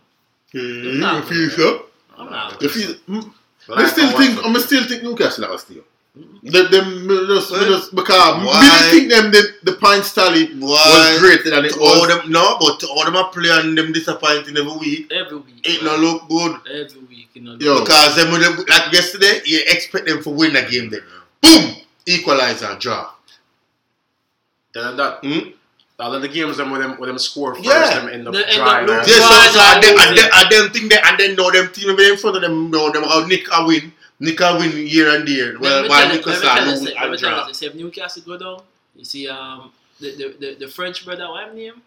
[0.53, 1.17] Hmm, Nah.
[1.17, 1.87] you feel so?
[2.19, 2.63] I'm not.
[2.63, 3.33] You feel- mm,
[3.69, 5.85] Like I still how think Watford- I still think Newcastle are still.
[6.43, 8.61] Them, them just, me Well, just because why?
[8.61, 12.57] me think them the, the points tally was greater than it To all them no,
[12.59, 15.13] but to all them are playing them disappointing every week.
[15.13, 15.63] Every week.
[15.69, 16.57] Ain't no look good.
[16.67, 17.57] Every week, you know.
[17.61, 17.81] Yo.
[17.85, 21.03] Because them with them, like yesterday, you expect them to win the game then.
[21.41, 21.77] Boom!
[22.07, 23.11] Equalizer, draw.
[24.75, 25.51] Then that, Hmm?
[25.99, 27.99] All of the games them with them with them score first, Yeah.
[27.99, 29.21] them end up They end drying up Yeah, so,
[29.53, 30.15] so not and, then, and, losing?
[30.17, 32.91] then, and then think that and then know them team in front of them know
[32.93, 33.93] them how Nick a win.
[34.21, 35.59] Nick a win year and year.
[35.61, 37.19] Well Let me while tell you- Nick a let me tell you lose this, and
[37.19, 37.49] draw.
[37.69, 38.63] If Newcastle go down,
[38.97, 41.83] you see um the the, the, the French brother, what his name?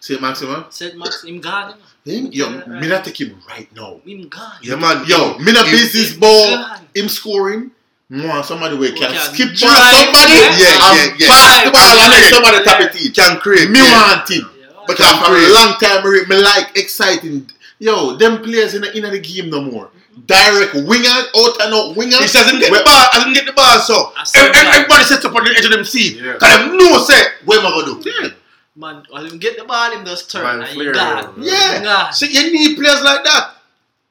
[0.00, 0.66] Say Maxima.
[0.70, 1.74] Said Max, him gone.
[2.04, 4.00] Him, yo, Yeah, me not take him right now.
[4.04, 4.52] Him gone.
[4.62, 5.04] Yeah man.
[5.06, 6.64] Yo, me not If- business ball.
[6.94, 7.70] Him scoring.
[8.10, 10.56] More somebody where can can skip drive, past somebody yeah.
[10.56, 11.28] Yeah, yeah, yeah.
[11.28, 12.30] pass the ball and let Yeah.
[12.32, 12.86] somebody tap Yeah.
[12.88, 13.12] it in.
[13.12, 13.68] Can create.
[13.70, 14.00] Me yeah.
[14.16, 14.48] want him.
[14.48, 17.50] Yeah, Because Can for a long time, me, me like exciting.
[17.78, 19.90] Yo, them players in the, in the game no more.
[20.24, 22.16] Direct winger, out and out winger.
[22.16, 24.46] He says him get the ball, as him get the ball, so I see ev-
[24.46, 24.74] ev- that.
[24.74, 26.16] everybody sets up on the edge of them seat.
[26.16, 26.36] Yeah.
[26.40, 28.10] Cause them know say, what am I gonna do?
[28.10, 28.28] Yeah.
[28.74, 31.34] Man, when him get the ball, him just turn Man, and he Flair, gone.
[31.38, 32.06] Yeah.
[32.08, 32.12] Him.
[32.14, 33.57] So you need players like that.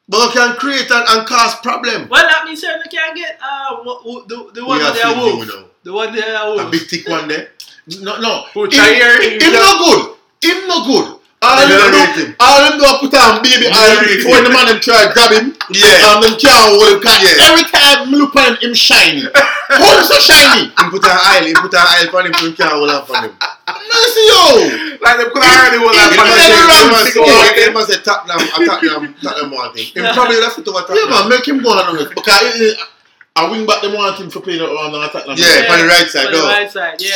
[0.10, 2.08] But can create and, and cause problem.
[2.10, 4.96] Well, that means saying they can't get uh wh- wh- the the one We that
[4.96, 5.70] have they are wolf.
[5.84, 7.50] The one they are A big thick one there.
[8.02, 8.44] No, no.
[8.54, 10.16] Who, him, him, him no good.
[10.44, 11.17] Him no good.
[11.48, 12.36] All They them don't do, rate him.
[12.44, 14.44] all them do is put on baby They oil don't rate before him.
[14.44, 15.46] the man them try to grab him.
[15.72, 16.12] Yeah.
[16.12, 17.00] Um, them can't hold him.
[17.00, 17.48] 'cause Yeah.
[17.48, 19.24] Every time me look at him, him shiny.
[19.72, 20.68] How so shiny?
[20.76, 23.06] Him put an aisle, him put an aisle for him so he can't hold on
[23.08, 23.32] for him.
[23.32, 24.44] Mercy, yo.
[25.00, 26.36] Like them could already was Him- that him funny.
[26.36, 26.68] never thing.
[26.68, 27.66] run It was six so- years.
[27.68, 29.88] He must say Tottenham, a Tottenham, Tottenham one thing.
[29.96, 32.74] Him probably have to do a Yeah, man, make him go on with because eh,
[33.36, 35.26] eh, wing back them want him for playing around the attack.
[35.26, 35.36] them.
[35.38, 37.16] Yeah, on the right side, On the right side, yeah.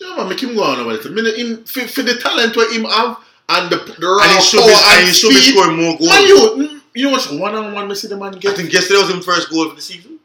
[0.00, 1.10] Yeah, man, make him go on with it.
[1.10, 3.16] I mean, for, for the talent what him have
[3.48, 5.76] and the the raw And he should power be, and and he should be scoring
[5.76, 6.10] more goals.
[6.10, 7.24] Man, you, you know what?
[7.32, 8.38] One on one, me see the man get.
[8.38, 8.56] I get.
[8.56, 10.18] think yesterday was his first goal of the season.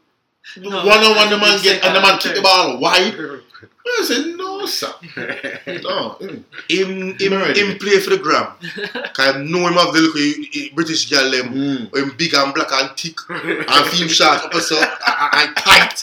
[0.56, 3.14] No, one on one, the man get and the man kick the ball wide.
[3.86, 4.92] I said, no, sir.
[5.82, 6.16] No.
[6.20, 6.44] mm.
[6.68, 8.52] Him, him, him play for the gram.
[9.14, 11.54] Cause I know him have the look of British girl them.
[11.54, 11.96] Mm.
[11.96, 16.02] Him big and black and thick and film shot up so and tight.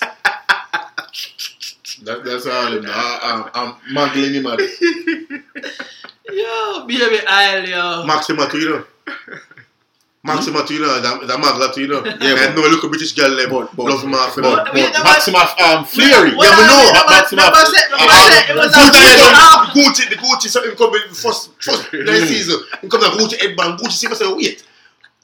[2.03, 2.85] That, that's all him.
[2.87, 3.19] I,
[3.53, 4.59] I'm, I'm muggling him at
[6.29, 8.05] Yo, baby Isle, yo.
[8.05, 8.83] Max him out, you know.
[10.23, 12.03] Maxima to you know, that, that Magla to you know.
[12.03, 14.65] Yeah, and but- no look a British girl them But- but- love him after But,
[14.65, 14.73] that.
[14.75, 16.35] but Maxima um, Fleary.
[16.35, 19.07] Well, Yeah, but no, remember- Maxima- remember I said- remember I said it was Gucci,
[19.71, 22.59] Gucci, the Gucci, so him come first, first next season.
[22.81, 23.79] Him come to Gucci headband.
[23.79, 24.66] Gucci see myself, wait,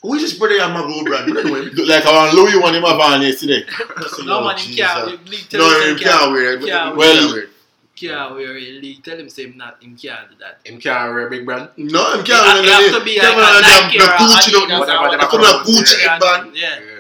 [0.04, 1.28] who is this brother and Maglo brand?
[1.28, 1.70] You don't know him.
[1.74, 3.64] Look like our Louis one him have on yesterday.
[4.26, 4.86] No man, him Jesus.
[4.86, 5.30] can't.
[5.30, 6.60] League tell No, him him say can't wear it.
[6.66, 7.32] Can't Him wear can't it.
[7.34, 7.50] wear it.
[7.96, 8.82] Can't wear it.
[8.84, 9.82] League tell him say him not.
[9.82, 10.60] Him can't do that.
[10.66, 11.70] Him can't wear big brand.
[11.78, 12.92] No, him You can't have- wear you it.
[12.92, 14.76] have to be Come like on, a them- Nike the or a Gucci, Adidas no,
[14.76, 15.18] or whatever whatever.
[15.18, 16.10] they come like Gucci Yeah.
[16.12, 16.56] headband.
[16.56, 16.80] Yeah.
[16.80, 17.00] Yeah.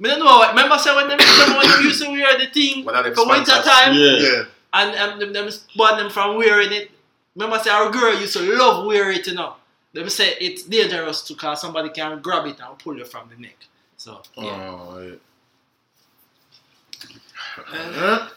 [0.00, 0.48] Me don't know.
[0.48, 3.14] Remember, say when them, remember when you used to wear the thing What are them
[3.14, 3.72] for winter sponsors?
[3.72, 4.16] time, Yeah.
[4.18, 4.42] Yeah.
[4.74, 6.90] and um, them, them ban them from wearing it.
[7.36, 9.54] Remember, say our girl used to love wear it, you know.
[9.94, 13.40] Them say it's dangerous to cause somebody can grab it and pull you from the
[13.40, 13.56] neck.
[13.96, 14.44] So yeah.
[14.44, 15.14] Oh, yeah.
[17.72, 18.28] Uh,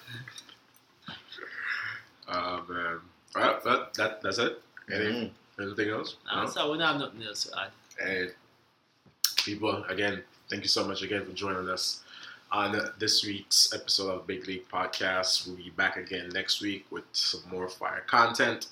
[2.29, 2.99] Oh man.
[3.35, 4.61] Alright, that, that that's it.
[4.91, 5.31] Any, Mhm.
[5.59, 6.17] Anything else?
[6.25, 6.49] nah, No?
[6.49, 7.71] so we don't have nothing else to add.
[7.99, 8.33] And
[9.43, 12.01] people, again, thank you so much again for joining us
[12.51, 15.47] on this week's episode of Big League Podcast.
[15.47, 18.67] We'll be back again next week with some more fire content.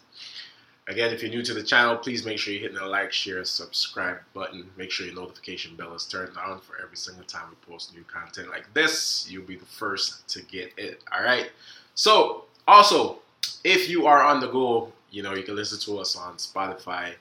[0.87, 3.43] Again, if you're new to the channel, please make sure you hit the like, share,
[3.43, 4.69] subscribe button.
[4.77, 8.03] Make sure your notification bell is turned on for every single time we post new
[8.03, 9.27] content like this.
[9.29, 11.01] You'll be the first to get it.
[11.11, 11.49] All right.
[11.95, 13.19] So, also,
[13.63, 17.13] if you are on the go, you know, you can listen to us on Spotify,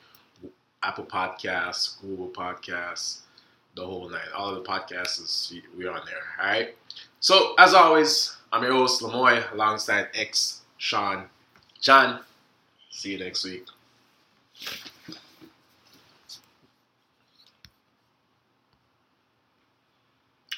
[0.83, 3.21] Apple Podcasts, Google Podcasts,
[3.77, 4.21] the whole nine.
[4.37, 6.23] All of the podcasts is we're on there.
[6.41, 6.75] All right.
[7.21, 11.25] So as always, I'm your host Lamoy alongside X Sean
[11.81, 12.21] John.
[12.95, 13.67] See you next week.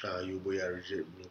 [0.05, 1.25] Ah, you boy are reject me.